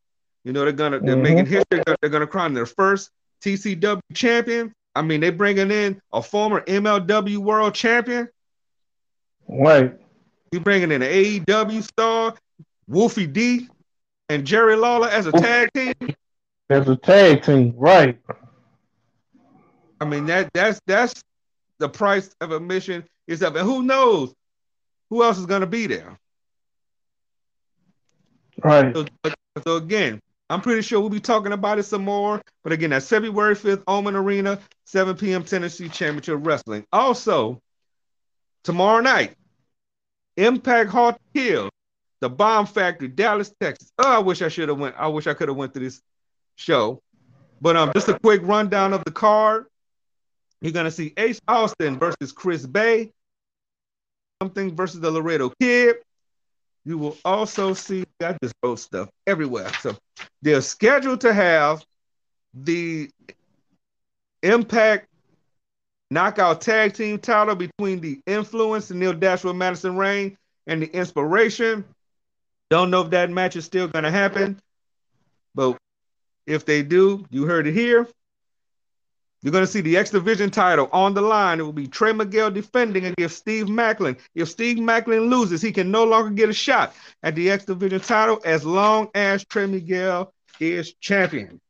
[0.45, 1.23] You know, they're gonna they're Mhm.
[1.23, 1.83] making history.
[2.01, 3.11] They're, gonna crown their first
[3.41, 4.73] TCW champion.
[4.95, 8.29] I mean, they're bringing in a former MLW world champion.
[9.49, 9.99] Right.
[10.51, 12.35] You bringing in an AEW star,
[12.87, 13.69] Wolfie D,
[14.29, 15.95] and Jerry Lawler as a tag team.
[16.69, 17.75] As a tag team.
[17.77, 18.19] Right.
[20.01, 21.23] I mean that that's that's
[21.79, 24.35] the price of admission is up, and who knows
[25.11, 26.19] who else is gonna be there?
[28.63, 28.95] Right.
[28.95, 29.07] So,
[29.67, 32.43] so again, I'm pretty sure we'll be talking about it some more.
[32.63, 35.45] But again, that's February 5th, Oman Arena, 7 p.m.
[35.45, 36.85] Tennessee Championship Wrestling.
[36.93, 37.61] Also,
[38.63, 39.35] tomorrow night,
[40.37, 41.71] Impact Hard Kill,
[42.21, 43.93] the Bomb Factory, Dallas, Texas.
[43.99, 44.95] Oh, I wish I should have went.
[44.99, 46.03] I wish I could have went to this
[46.57, 47.03] show.
[47.61, 49.67] But um, just a quick rundown of the card.
[50.61, 53.13] You're gonna see Ace Austin versus Chris Bey.
[54.43, 55.97] Something versus the Laredo Kid.
[56.85, 59.71] You will also see got just wrote stuff everywhere.
[59.81, 59.97] So
[60.43, 61.85] they're scheduled to have
[62.55, 63.09] the
[64.43, 65.07] Impact
[66.11, 71.85] Knockout Tag Team title between the Influence and Tenille Dashwood, Madison Rayne, and the Inspiration.
[72.69, 74.61] Don't know if that match is still going to happen,
[75.55, 75.77] but
[76.47, 78.09] if they do, you heard it here.
[79.43, 81.59] You're going to see the X Division title on the line.
[81.59, 84.17] It will be Trey Miguel defending against Steve Maclin.
[84.37, 88.01] If Steve Maclin loses, he can no longer get a shot at the X Division
[88.01, 91.61] title as long as Trey Miguel is champion.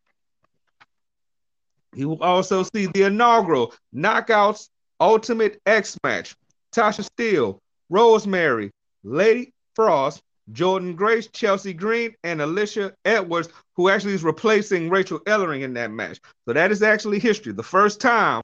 [1.94, 4.68] You will also see the inaugural Knockouts
[5.00, 6.36] Ultimate X match.
[6.74, 7.60] Tasha Steele,
[7.90, 8.70] Rosemary,
[9.02, 15.62] Lady Frost, Jordynne Grace, Chelsea Green, and Alicia Edwards, who actually is replacing Rachel Ellering
[15.62, 16.20] in that match.
[16.46, 17.52] So that is actually history.
[17.52, 18.42] The first time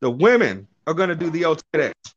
[0.00, 2.14] the women are going to do the Ultimate X.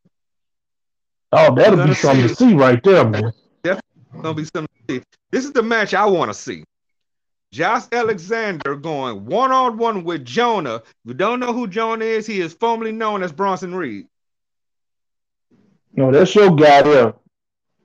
[1.32, 3.34] Oh, that'll be something to see right there, man.
[3.64, 5.04] Definitely going to be something to see.
[5.32, 6.64] This is the match I want to see.
[7.52, 10.76] Josh Alexander going one on one with Jonah.
[10.76, 14.08] If you don't know who Jonah is, he is formerly known as Bronson Reed.
[15.96, 17.14] No, that's your guy there.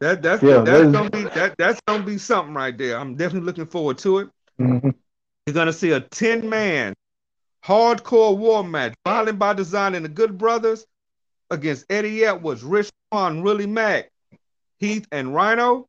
[0.01, 2.99] That that's yeah, that's gonna be that that's gonna be something right there.
[2.99, 4.29] I'm definitely looking forward to it.
[4.61, 4.91] Mm-hmm.
[5.47, 6.95] You're gonna see a 10 man
[7.65, 10.87] hardcore war match, Violent by Design and the Good Brothers
[11.51, 14.11] against Eddie Edwards, Rich Swann, Willie Mack,
[14.79, 15.89] Heath, and Rhino.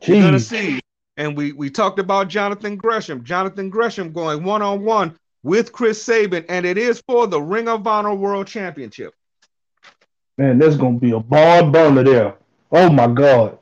[0.00, 0.08] Jeez.
[0.08, 0.80] You're gonna see,
[1.16, 3.24] and we we talked about Jonathan Gresham.
[3.24, 7.68] Jonathan Gresham going one on one with Chris Sabin, and it is for the Ring
[7.68, 9.12] of Honor World Championship.
[10.38, 12.34] Man, there's gonna be a ball burner there.
[12.74, 13.56] Oh my God.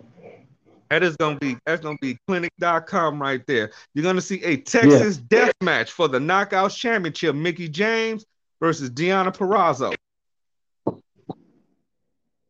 [0.89, 3.71] That is gonna be that's gonna be clinic.com right there.
[3.93, 5.25] You're gonna see a Texas yeah.
[5.29, 7.35] death match for the Knockouts Championship.
[7.35, 8.25] Mickie James
[8.59, 9.95] versus Deanna Purrazzo.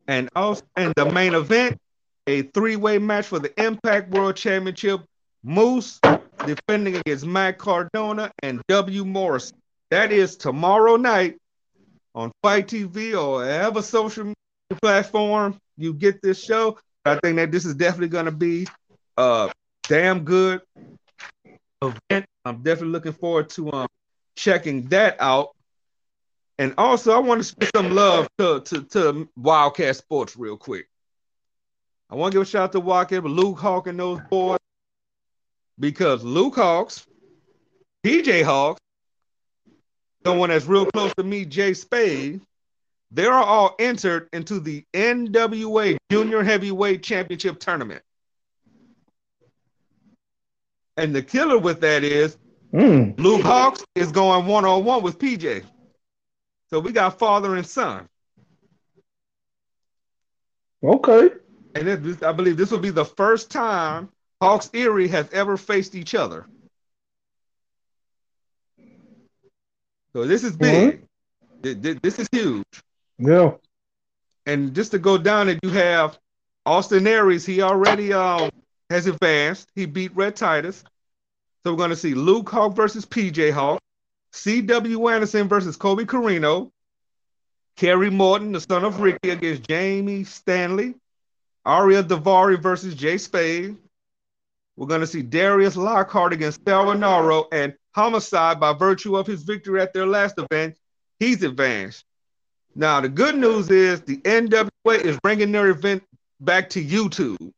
[0.07, 1.77] And also in the main event,
[2.27, 5.01] a three-way match for the Impact World Championship.
[5.43, 5.99] Moose
[6.45, 9.03] defending against Matt Cardona and W.
[9.03, 9.55] Morrissey.
[9.91, 11.35] That is tomorrow night
[12.15, 14.33] on FITE TV or ever social
[14.75, 16.77] platform you get this show.
[17.05, 18.67] I think that this is definitely going to be
[19.17, 19.51] a
[19.83, 20.61] damn good
[21.81, 22.25] event.
[22.45, 23.87] I'm definitely looking forward to um
[24.35, 25.49] checking that out.
[26.59, 30.87] And also, I want to spend some love to, to, to Wildcat Sports real quick.
[32.09, 34.59] I want to give a shout out to Wildcat, but Luke Hawk and those boys,
[35.79, 37.05] because Luke Hawx,
[38.03, 38.77] PJ Hawx,
[40.23, 42.41] someone that's real close to me, Jay Spade,
[43.13, 48.01] they are all entered into the NWA Junior Heavyweight Championship Tournament.
[50.97, 52.37] And the killer with that is
[52.73, 53.17] mm.
[53.19, 55.63] Luke Hawx is going one on one with PJ.
[56.71, 58.09] So we got father and son.
[60.83, 61.29] Okay.
[61.75, 64.09] And this, I believe this will be the first time
[64.41, 66.47] Hawks Erie has ever faced each other.
[70.13, 71.05] So this is big.
[71.61, 71.97] Mm-hmm.
[72.01, 72.65] This is huge.
[73.25, 73.53] Yeah.
[74.45, 76.19] And just to go down and you have
[76.65, 78.49] Austin Aries, he already um
[78.89, 79.69] has advanced.
[79.75, 80.83] He beat Rhett Titus.
[81.63, 83.79] So we're going to see Luke Hawk versus PJ Hawk,
[84.33, 85.07] C.W.
[85.07, 86.71] Anderson versus Colby Corino,
[87.77, 90.95] Kerry Morton, the son of Ricky, against Jamie Stanley,
[91.65, 93.77] Ariya Daivari versus Jay Spade.
[94.75, 99.43] We're going to see Darius Lockhart against Sal Rinauro and Homicide by virtue of his
[99.43, 100.77] victory at their last event.
[101.19, 102.03] He's advanced.
[102.75, 106.03] Now, the good news is the NWA is bringing their event
[106.39, 107.51] back to YouTube.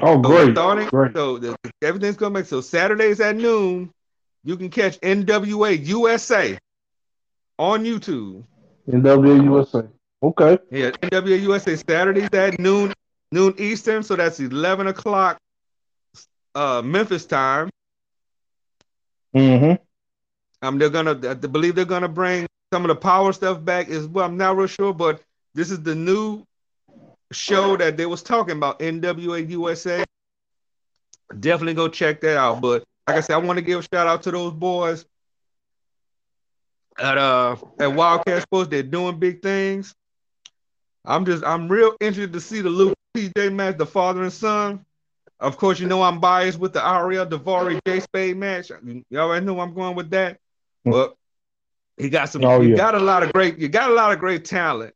[0.00, 0.48] Oh, great.
[0.48, 1.14] So, starting, great.
[1.14, 3.90] so the, everything's going to make so Saturdays at noon,
[4.44, 6.58] you can catch NWA USA
[7.58, 8.44] on YouTube.
[8.88, 9.82] NWA USA.
[10.22, 10.58] Okay.
[10.70, 12.92] Yeah, NWA USA Saturdays at noon,
[13.32, 14.02] noon Eastern.
[14.02, 15.38] So that's 11 o'clock
[16.54, 17.70] uh, Memphis time.
[19.34, 19.82] Mm-hmm.
[20.62, 22.46] Um, they're gonna, I believe they're gonna bring
[22.76, 24.26] some of the power stuff back as well.
[24.26, 25.22] I'm not real sure, but
[25.54, 26.44] this is the new
[27.32, 30.04] show that they was talking about, NWA USA.
[31.40, 32.60] Definitely go check that out.
[32.60, 35.06] But like I said, I want to give a shout out to those boys
[36.98, 38.68] at uh at Wildcat Sports.
[38.68, 39.94] They're doing big things.
[41.06, 44.84] I'm just I'm real interested to see the Luke PJ match, the father and son.
[45.40, 48.70] Of course, you know I'm biased with the Ariya Daivari Jay Spade match.
[49.08, 50.40] Y'all already know I'm going with that.
[50.84, 51.16] But
[51.96, 52.44] he got some.
[52.44, 52.76] Oh, you yeah.
[52.76, 53.58] got a lot of great.
[53.58, 54.94] You got a lot of great talent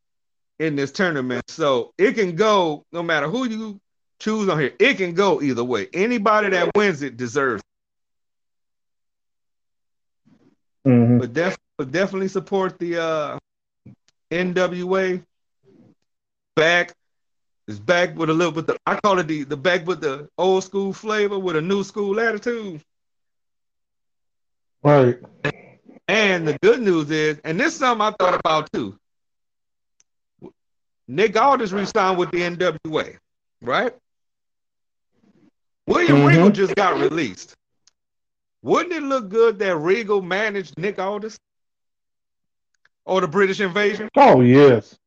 [0.59, 1.43] in this tournament.
[1.49, 3.81] So it can go no matter who you
[4.19, 4.73] choose on here.
[4.79, 5.89] It can go either way.
[5.93, 7.63] Anybody that wins it deserves.
[10.85, 10.89] It.
[10.89, 11.19] Mm-hmm.
[11.19, 13.39] But, def- but definitely support the uh,
[14.31, 15.23] NWA
[16.55, 16.95] back.
[17.67, 20.29] It's back with a little bit the I call it the the back with the
[20.37, 22.83] old school flavor with a new school attitude.
[24.83, 25.19] Right.
[26.11, 28.99] And the good news is, and this is something I thought about too.
[31.07, 33.17] Nick Aldis re-signed with the NWA,
[33.63, 33.95] right?
[35.87, 36.27] William mm-hmm.
[36.27, 37.55] Regal just got released.
[38.63, 41.39] Wouldn't it look good that Regal managed Nick Aldis?
[43.05, 44.09] Or the British invasion?
[44.17, 44.99] Oh yes.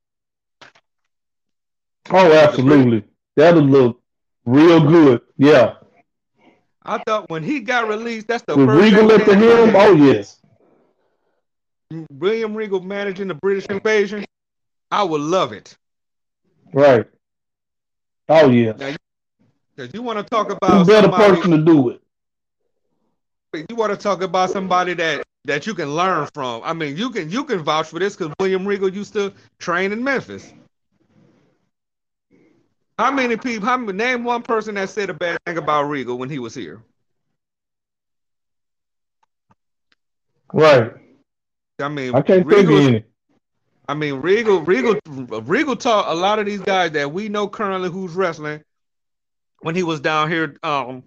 [2.11, 3.03] Oh, absolutely.
[3.35, 4.01] That'll look
[4.45, 5.19] real good.
[5.35, 5.73] Yeah.
[6.81, 9.75] I thought when he got released, that's the With first Regal at the helm.
[9.75, 10.39] Oh yes.
[12.11, 14.25] William Regal managing the British invasion.
[14.91, 15.75] I would love it.
[16.73, 17.07] Right.
[18.29, 18.73] Oh yeah.
[19.75, 22.01] Because you want to talk about a better somebody, person to do it.
[23.69, 26.61] You want to talk about somebody that that you can learn from.
[26.63, 29.91] I mean, you can you can vouch for this because William Regal used to train
[29.91, 30.53] in Memphis.
[32.97, 33.67] How many people?
[33.67, 36.53] How many, name one person that said a bad thing about Regal when he was
[36.53, 36.81] here?
[40.53, 40.93] Right.
[41.83, 43.03] I mean, I can't Regal, think of any.
[43.87, 47.89] I mean, Regal, Regal, Regal taught a lot of these guys that we know currently
[47.89, 48.63] who's wrestling
[49.59, 51.03] when he was down here um,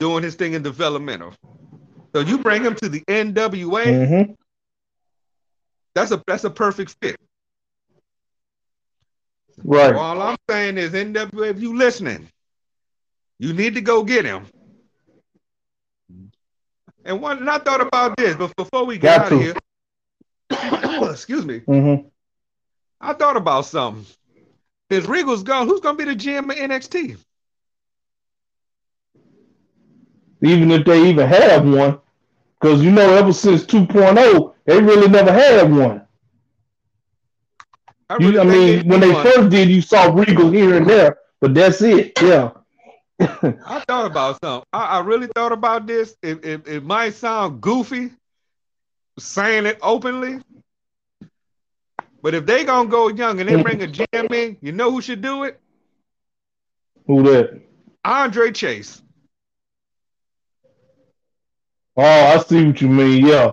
[0.00, 1.32] doing his thing in developmental.
[2.14, 3.84] So you bring him to the NWA.
[3.84, 4.32] Mm-hmm.
[5.94, 7.16] That's a that's a perfect fit.
[9.62, 9.94] Right.
[9.94, 12.28] So all I'm saying is NWA, if you listening,
[13.38, 14.46] you need to go get him.
[17.04, 19.54] And one, and I thought about this, but before we get Got of here,
[21.10, 21.60] excuse me.
[21.60, 22.08] Mm-hmm.
[23.00, 24.06] I thought about something.
[24.88, 27.18] If Regal's gone, who's gonna be the GM of NXT?
[30.42, 32.00] Even if they even have one,
[32.60, 36.06] because you know, ever since 2.0, they really never had one.
[38.08, 39.22] I, really you, I mean, when they one.
[39.22, 42.12] first did, you saw Regal here and there, but that's it.
[42.22, 42.52] Yeah.
[43.20, 44.66] I thought about something.
[44.72, 46.16] I, I, really thought about this.
[46.22, 48.10] It, it, it might sound goofy
[49.18, 50.40] saying it openly,
[52.22, 55.00] but if they gonna go young and they bring a jam in, you know who
[55.00, 55.60] should do it?
[57.06, 57.60] Who that?
[58.04, 59.02] Andre Chase.
[61.96, 63.24] Oh, I see what you mean.
[63.24, 63.52] Yeah,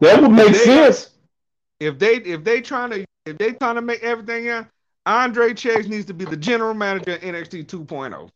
[0.00, 1.10] that would make if they, sense.
[1.80, 4.68] If they if they trying to if they trying to make everything out,
[5.04, 8.30] Andre Chase needs to be the general manager of NXT 2.0.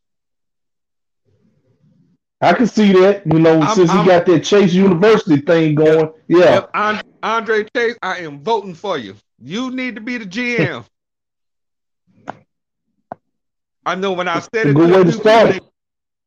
[2.40, 5.74] I can see that, you know, I'm, since he I'm, got that Chase University thing
[5.74, 6.10] going.
[6.26, 6.66] Yeah.
[6.74, 7.02] yeah.
[7.22, 9.14] Andre Chase, I am voting for you.
[9.42, 10.84] You need to be the GM.
[13.86, 15.52] I know when I said it, good way to start.
[15.52, 15.72] People,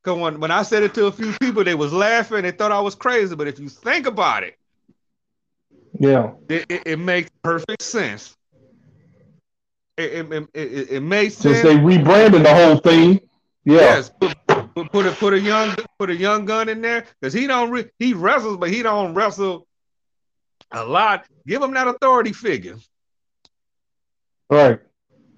[0.06, 2.44] they, when, when I said it to a few people, they was laughing.
[2.44, 3.36] They thought I was crazy.
[3.36, 4.58] But if you think about it,
[6.00, 8.36] yeah, it, it, it makes perfect sense.
[9.98, 11.62] It, it, it, it, makes sense.
[11.62, 13.20] Since they rebranded the whole thing.
[13.66, 13.76] Yeah.
[13.76, 14.12] Yes,
[14.76, 17.70] put, put a put a young put a young gun in there because he don't
[17.70, 19.68] re- he wrestles, but he don't wrestle
[20.72, 21.26] a lot.
[21.48, 22.78] Give him that authority figure.
[24.50, 24.80] Right.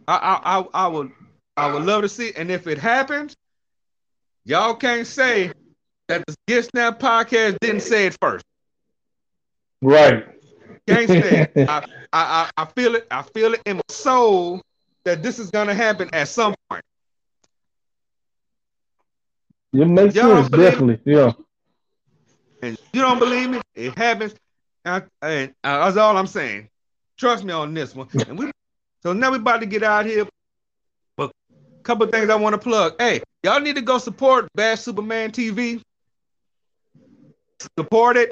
[0.08, 1.12] I I I, I would
[1.58, 3.36] I would love to see, and if it happens,
[4.44, 5.52] y'all can't say
[6.08, 8.46] that the Get Snap podcast didn't say it first.
[9.82, 10.26] Right.
[10.88, 11.70] Can't say it.
[11.70, 13.08] I, I I feel it.
[13.10, 14.62] I feel it in my soul
[15.04, 16.84] that this is gonna happen at some point.
[19.82, 21.00] It makes sense, definitely.
[21.06, 21.34] Yeah.
[22.62, 23.62] And you don't believe me?
[23.76, 24.36] It happens.
[24.86, 26.70] And, and uh, that's all I'm saying.
[27.18, 28.08] Trust me on this one.
[28.28, 28.52] And we
[29.04, 30.26] so now we about to get out here.
[31.16, 32.96] But a couple things I want to plug.
[33.00, 35.82] Hey, y'all need to go support Bad Superman TV.
[37.78, 38.32] Support it.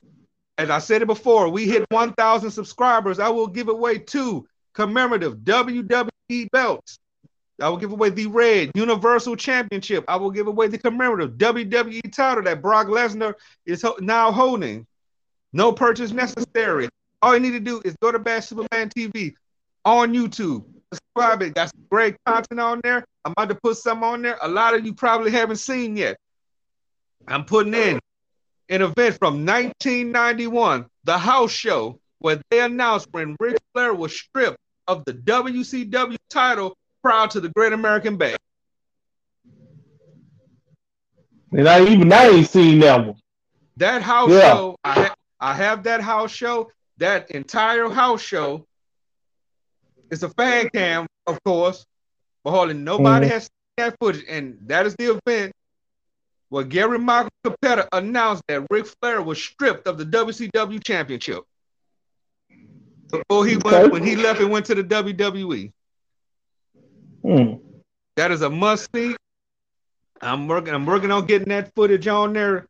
[0.57, 3.19] As I said it before, we hit 1,000 subscribers.
[3.19, 6.99] I will give away two commemorative WWE belts.
[7.63, 10.03] I will give away the red Universal Championship.
[10.07, 13.35] I will give away the commemorative WWE title that Brock Lesnar
[13.65, 14.85] is ho- now holding.
[15.53, 16.89] No purchase necessary.
[17.21, 19.35] All you need to do is go to Bad Superman TV
[19.85, 20.65] on YouTube.
[20.93, 21.55] Subscribe it.
[21.55, 23.05] Got some great content on there.
[23.23, 24.37] I'm about to put some on there.
[24.41, 26.17] A lot of you probably haven't seen yet.
[27.27, 27.99] I'm putting in
[28.67, 34.57] an event from 1991, the house show, where they announced when Ric Flair was stripped
[34.87, 38.37] of the WCW title proud to the Great American Bash.
[41.51, 43.15] And I even I ain't seen that one.
[43.77, 44.53] That house yeah.
[44.53, 46.71] show, I, ha- I have that house show.
[46.97, 48.65] That entire house show.
[50.09, 51.85] It's a fan cam, of course,
[52.43, 53.33] but hardly nobody mm-hmm.
[53.33, 55.53] has seen that footage, and that is the event
[56.49, 61.43] where Gary Michael Cappetta announced that Ric Flair was stripped of the WCW championship
[63.09, 63.81] before he okay.
[63.81, 65.71] went when he left and went to the WWE.
[67.23, 67.55] Hmm.
[68.15, 69.15] That is a must see.
[70.21, 70.73] I'm working.
[70.73, 72.67] I'm working on getting that footage on there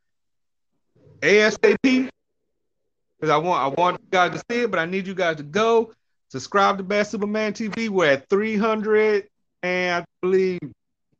[1.22, 5.16] ASAP because I want I want you guys to see it, but I need you
[5.16, 5.91] guys to go
[6.30, 7.89] subscribe to Bad Superman TV.
[7.89, 9.28] We're at 300
[9.62, 10.60] and I believe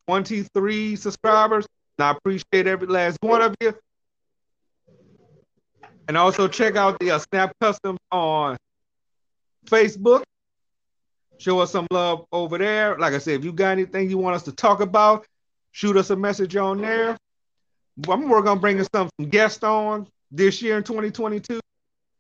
[0.08, 1.66] 23 subscribers.
[1.98, 3.74] And I appreciate every last one of you.
[6.08, 8.58] And also check out the uh, Snap Customs on
[9.68, 10.24] Facebook.
[11.38, 12.98] Show us some love over there.
[12.98, 15.26] Like I said, if you got anything you want us to talk about,
[15.72, 17.18] shoot us a message on there.
[18.08, 21.60] I'm working on bringing some, guests on this year in 2022.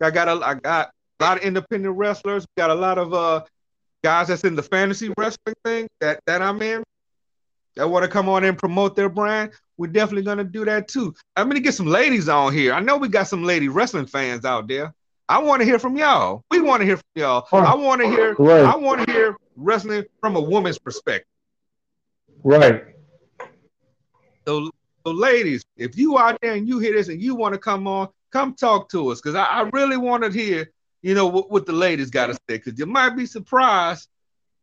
[0.01, 2.43] I got a I got a lot of independent wrestlers.
[2.43, 3.43] We got a lot of uh
[4.03, 6.83] guys that's in the fantasy wrestling thing that that I'm in
[7.75, 9.51] that want to come on and promote their brand.
[9.77, 11.13] We're definitely gonna do that too.
[11.35, 12.73] I'm gonna get some ladies on here.
[12.73, 14.93] I know we got some lady wrestling fans out there.
[15.33, 16.43] I want to hear from y'all.
[16.51, 17.47] We want to hear from y'all.
[17.51, 18.35] I want to hear.
[18.37, 18.63] Right.
[18.63, 21.25] I want to hear wrestling from a woman's perspective.
[22.43, 22.83] Right.
[24.45, 24.69] So,
[25.03, 27.87] so, ladies, if you out there and you hear this and you want to come
[27.87, 30.69] on, come talk to us because I, I, really want to hear,
[31.01, 34.09] you know, what, what the ladies got to say because you might be surprised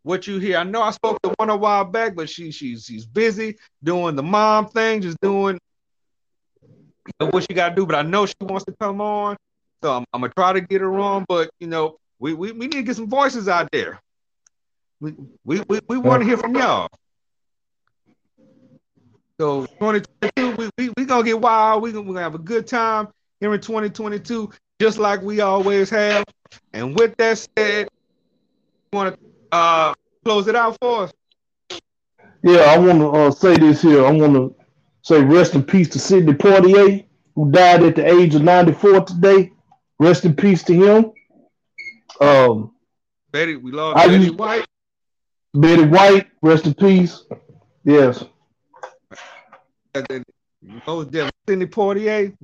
[0.05, 0.57] what you hear.
[0.57, 4.15] I know I spoke to one a while back, but she she's she's busy doing
[4.15, 5.59] the mom thing, just doing
[7.19, 7.87] what she got to do.
[7.87, 9.37] But I know she wants to come on,
[9.83, 11.25] so I'm, I'm gonna try to get her on.
[11.29, 14.01] But you know, we we, we need to get some voices out there.
[15.01, 15.15] We
[15.45, 16.89] we we, we want to hear from y'all.
[19.41, 21.83] So 2022, we, we, we gonna get wild.
[21.83, 23.09] We gonna, we gonna have a good time
[23.41, 26.25] here in 2022, just like we always have.
[26.75, 27.89] And with that said,
[28.93, 29.21] you want to
[29.51, 29.95] uh,
[30.27, 31.13] close it out for us?
[32.43, 34.05] Yeah, I want to uh, say this here.
[34.05, 34.55] I want to
[35.03, 37.05] say rest in peace to Sidney Poitier,
[37.35, 39.53] who died at the age of 94 today.
[40.01, 41.13] Rest in peace to him.
[42.23, 42.73] Um,
[43.31, 44.67] Betty, we lost I Betty White.
[45.53, 47.23] Betty White, rest in peace.
[47.85, 48.25] Yes.
[50.87, 52.35] Oh, Sidney Poitier.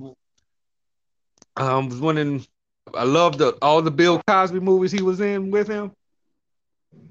[1.55, 2.45] Um, was winning.
[2.93, 5.91] I love the all the Bill Cosby movies he was in with him.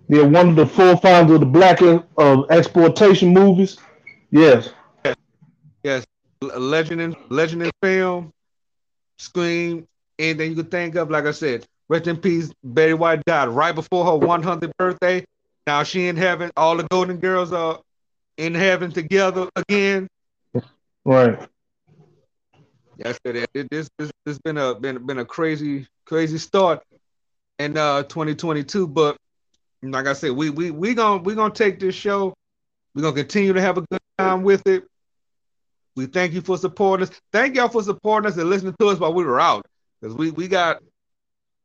[0.09, 3.78] Yeah, one of the forefathers of the black uh, exploitation movies.
[4.30, 4.70] Yes.
[5.05, 5.16] Yes.
[5.82, 6.07] yes.
[6.40, 8.32] Legend in legend in film,
[9.18, 9.88] Scream,
[10.18, 11.10] anything you could think of.
[11.10, 12.52] Like I said, rest in peace.
[12.62, 15.24] Betty White died right before her 100th birthday.
[15.66, 16.50] Now she in heaven.
[16.56, 17.80] All the Golden Girls are
[18.36, 20.08] in heaven together again.
[21.04, 21.38] Right.
[22.96, 26.82] Yes, it, it, this this this been a been been a crazy crazy start
[27.58, 29.16] in uh 2022, but
[29.82, 32.34] like I said, we we we gonna we gonna take this show.
[32.94, 34.84] We're gonna continue to have a good time with it.
[35.94, 37.20] We thank you for supporting us.
[37.32, 39.66] Thank y'all for supporting us and listening to us while we were out.
[40.01, 40.82] Because we we got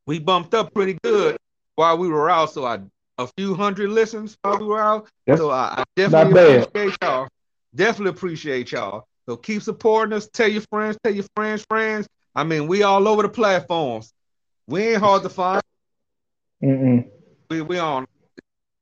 [0.06, 1.38] we bumped up pretty good
[1.76, 2.52] while we were out.
[2.52, 2.80] So I
[3.18, 5.08] a few hundred listens while we were out.
[5.28, 7.28] That's so I, I definitely appreciate y'all.
[7.76, 9.06] Definitely appreciate y'all.
[9.28, 10.28] So keep supporting us.
[10.28, 12.08] Tell your friends, tell your friends, friends.
[12.36, 14.14] I mean, we all over the platforms.
[14.68, 15.62] We ain't hard to find.
[16.64, 17.10] Mm-mm
[17.52, 18.08] we we on.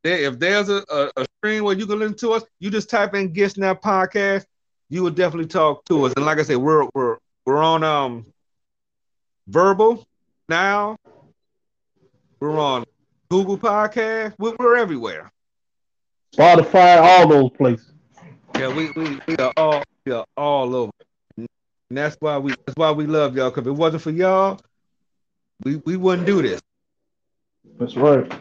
[0.03, 3.15] If there's a, a, a stream where you can listen to us, you just type
[3.15, 4.45] in Get Snap Podcast.
[4.89, 6.13] You will definitely talk to us.
[6.15, 8.25] And like I said, we're we're we're on um
[9.49, 10.05] verbal
[10.47, 10.97] now.
[12.39, 12.85] We're on
[13.29, 14.35] Google Podcast.
[14.39, 15.31] We're, we're everywhere.
[16.35, 17.91] Spotify, all those places.
[18.57, 20.91] Yeah, we, we, we are all we are all over.
[21.37, 21.47] And
[21.97, 23.51] that's why we that's why we love y'all.
[23.51, 24.59] Cause if it wasn't for y'all,
[25.63, 26.61] we, we wouldn't do this.
[27.77, 28.31] That's right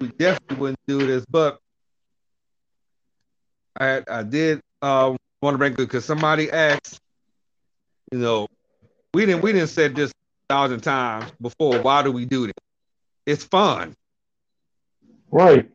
[0.00, 1.24] we definitely wouldn't do this.
[1.26, 1.58] But
[3.78, 7.00] I I did uh, want to bring it because somebody asked,
[8.12, 8.48] you know,
[9.14, 10.12] we didn't we didn't say this
[10.48, 11.80] thousand times before.
[11.80, 12.54] Why do we do this?
[13.26, 13.94] It's fun.
[15.30, 15.68] Right.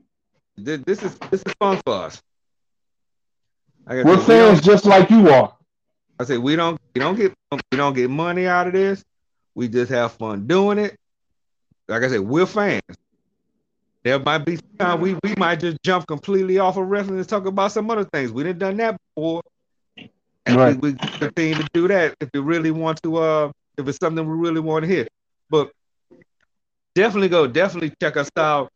[0.56, 2.22] This is this is fun for us.
[3.86, 5.56] Like We're fans we just like you are.
[6.20, 9.04] I say we don't we don't get we don't get money out of this.
[9.56, 10.98] We just have fun doing it.
[11.88, 12.82] Like I said, we're fans.
[14.04, 17.46] There might be time we, we might just jump completely off of wrestling and talk
[17.46, 18.32] about some other things.
[18.32, 19.42] We didn't done that before.
[20.46, 20.82] And right.
[20.82, 24.28] we, we continue to do that if you really want to uh if it's something
[24.28, 25.08] we really want to hear.
[25.50, 25.72] But
[26.96, 28.72] definitely go, definitely check us out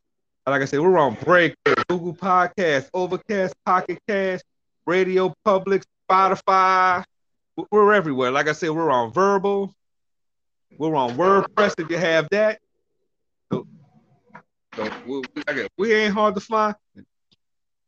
[0.47, 1.55] Like I said, we're on Break,
[1.89, 4.45] Google Podcast, Overcast, Pocket Cast,
[4.85, 7.03] Radio Public, Spotify.
[7.71, 8.31] We're everywhere.
[8.31, 9.73] Like I said, we're on Verbal.
[10.77, 12.59] We're on WordPress if you have that.
[13.51, 13.67] So,
[14.75, 15.21] so we,
[15.77, 16.75] we ain't hard to find.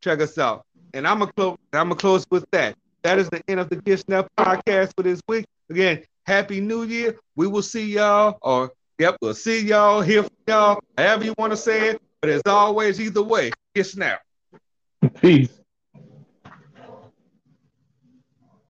[0.02, 0.66] Check us out.
[0.94, 1.58] And I'm gonna close.
[1.74, 2.76] I'm gonna close with that.
[3.04, 5.46] That is the end of the Get Snap podcast for this week.
[5.70, 7.18] Again, Happy New Year.
[7.36, 11.52] We will see y'all, or yep, we'll see y'all, hear from y'all, however you want
[11.54, 12.02] to say it.
[12.22, 14.22] But as always, either way, Get Snap.
[15.22, 15.59] Peace.